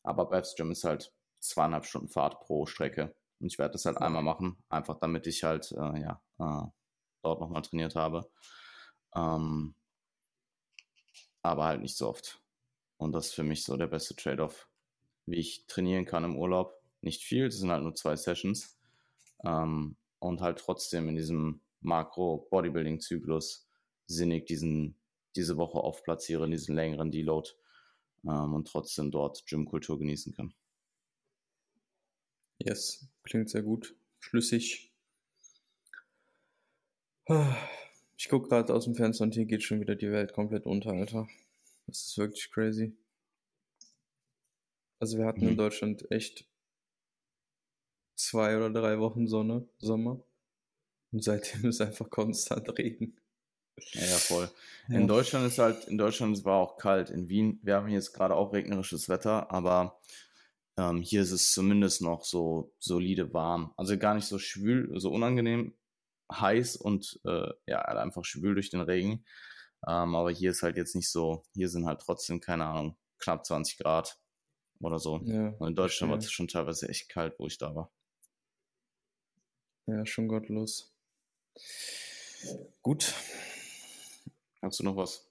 [0.03, 3.15] Aber Beth's Gym ist halt zweieinhalb Stunden Fahrt pro Strecke.
[3.39, 6.67] Und ich werde das halt einmal machen, einfach damit ich halt, äh, ja, äh,
[7.23, 8.29] dort nochmal trainiert habe.
[9.15, 9.75] Ähm,
[11.45, 12.41] aber halt nicht so oft.
[12.97, 14.67] Und das ist für mich so der beste Trade-off,
[15.25, 16.81] wie ich trainieren kann im Urlaub.
[17.01, 18.77] Nicht viel, das sind halt nur zwei Sessions.
[19.43, 23.67] Ähm, und halt trotzdem in diesem Makro-Bodybuilding-Zyklus
[24.07, 24.95] sinnig diesen,
[25.35, 27.51] diese Woche aufplatziere, diesen längeren Deload
[28.23, 30.53] ähm, und trotzdem dort Gymkultur genießen kann.
[32.57, 33.95] Yes, klingt sehr gut.
[34.19, 34.91] Schlüssig.
[38.17, 40.91] Ich gucke gerade aus dem Fenster und hier geht schon wieder die Welt komplett unter,
[40.91, 41.27] Alter.
[41.87, 42.95] Das ist wirklich crazy.
[44.99, 45.49] Also wir hatten mhm.
[45.49, 46.45] in Deutschland echt
[48.15, 50.23] zwei oder drei Wochen Sonne, Sommer.
[51.11, 53.17] Und seitdem ist einfach konstant Regen.
[53.91, 54.49] Ja, ja, voll.
[54.87, 54.99] Ja.
[54.99, 57.09] In Deutschland ist halt, in Deutschland war auch kalt.
[57.09, 59.99] In Wien, wir haben jetzt gerade auch regnerisches Wetter, aber
[60.77, 63.73] ähm, hier ist es zumindest noch so solide warm.
[63.75, 65.73] Also gar nicht so schwül, so unangenehm
[66.31, 69.25] heiß und äh, ja, einfach schwül durch den Regen.
[69.87, 73.45] Ähm, aber hier ist halt jetzt nicht so, hier sind halt trotzdem, keine Ahnung, knapp
[73.45, 74.19] 20 Grad
[74.79, 75.21] oder so.
[75.25, 77.91] Ja, und in Deutschland war es schon teilweise echt kalt, wo ich da war.
[79.87, 80.91] Ja, schon gottlos.
[82.81, 83.13] Gut.
[84.61, 85.29] Hast du noch was?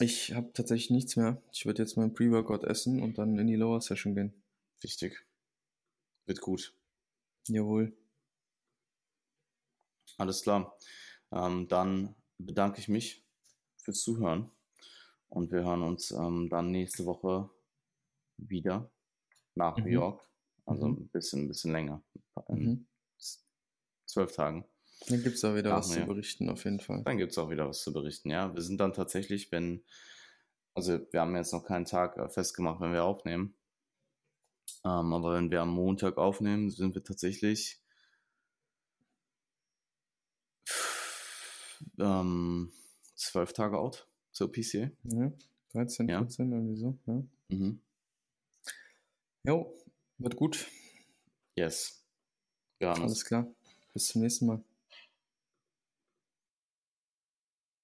[0.00, 1.40] Ich habe tatsächlich nichts mehr.
[1.52, 4.42] Ich würde jetzt meinen Pre-Workout essen und dann in die Lower Session gehen.
[4.80, 5.24] Wichtig.
[6.26, 6.74] Wird gut.
[7.48, 7.96] Jawohl.
[10.18, 10.76] Alles klar.
[11.32, 13.24] Ähm, dann bedanke ich mich
[13.76, 14.50] fürs Zuhören
[15.28, 17.50] und wir hören uns ähm, dann nächste Woche
[18.36, 18.90] wieder
[19.54, 19.84] nach mhm.
[19.84, 20.28] New York.
[20.66, 20.94] Also mhm.
[20.94, 22.02] ein bisschen, ein bisschen länger.
[22.48, 22.86] In mhm.
[24.06, 24.64] zwölf Tagen.
[25.08, 26.02] Dann gibt es auch wieder Ach, was ja.
[26.02, 27.02] zu berichten, auf jeden Fall.
[27.04, 28.54] Dann gibt es auch wieder was zu berichten, ja.
[28.54, 29.84] Wir sind dann tatsächlich, wenn,
[30.74, 33.54] also wir haben jetzt noch keinen Tag äh, festgemacht, wenn wir aufnehmen.
[34.84, 37.83] Ähm, aber wenn wir am Montag aufnehmen, sind wir tatsächlich
[41.98, 42.72] ähm,
[43.14, 44.90] zwölf Tage out zur PCA.
[45.04, 45.32] Ja,
[45.72, 46.56] 13, 14, ja.
[46.56, 46.98] irgendwie so.
[47.06, 47.22] Ja.
[47.48, 47.80] Mhm.
[49.44, 49.74] Jo,
[50.18, 50.68] wird gut.
[51.56, 52.04] Yes.
[52.80, 53.46] Ja, Alles klar.
[53.92, 54.64] Bis zum nächsten Mal.